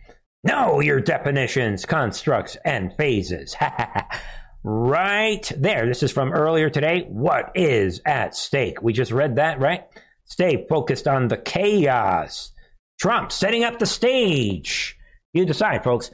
Know 0.44 0.80
your 0.80 1.00
definitions, 1.00 1.86
constructs, 1.86 2.58
and 2.66 2.94
phases. 2.98 3.56
right 4.68 5.50
there. 5.56 5.88
This 5.88 6.04
is 6.04 6.12
from 6.12 6.34
earlier 6.34 6.70
today. 6.70 7.06
What 7.08 7.54
is 7.56 8.02
at 8.06 8.36
stake? 8.36 8.82
We 8.82 8.92
just 8.92 9.14
read 9.14 9.38
that, 9.38 9.62
right? 9.62 9.86
Stay 10.26 10.66
focused 10.68 11.08
on 11.08 11.30
the 11.30 11.38
chaos. 11.38 12.52
Trump 13.00 13.32
setting 13.32 13.64
up 13.64 13.80
the 13.80 13.86
stage. 13.86 14.98
You 15.32 15.46
decide, 15.46 15.86
folks. 15.86 16.12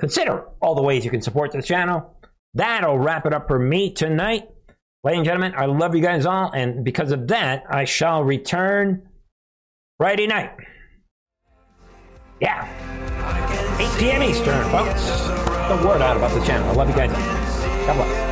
Consider 0.00 0.48
all 0.60 0.74
the 0.74 0.82
ways 0.82 1.04
you 1.04 1.12
can 1.12 1.22
support 1.22 1.52
this 1.52 1.66
channel. 1.66 2.18
That'll 2.54 2.98
wrap 2.98 3.24
it 3.24 3.32
up 3.32 3.46
for 3.46 3.58
me 3.58 3.92
tonight. 3.92 4.48
Ladies 5.04 5.18
and 5.18 5.24
gentlemen, 5.24 5.54
I 5.56 5.66
love 5.66 5.94
you 5.94 6.02
guys 6.02 6.26
all, 6.26 6.50
and 6.50 6.84
because 6.84 7.12
of 7.12 7.28
that, 7.28 7.64
I 7.70 7.84
shall 7.84 8.24
return 8.24 9.08
Friday 9.98 10.26
night. 10.26 10.56
Yeah. 12.40 12.66
8 13.78 14.00
p.m. 14.00 14.22
Eastern, 14.24 14.70
folks. 14.70 15.04
The 15.68 15.86
word 15.86 16.02
out 16.02 16.16
about 16.16 16.32
the 16.32 16.44
channel. 16.44 16.68
I 16.70 16.72
love 16.72 16.88
you 16.88 16.96
guys. 16.96 17.43
God 17.86 17.96
bless. 17.96 18.23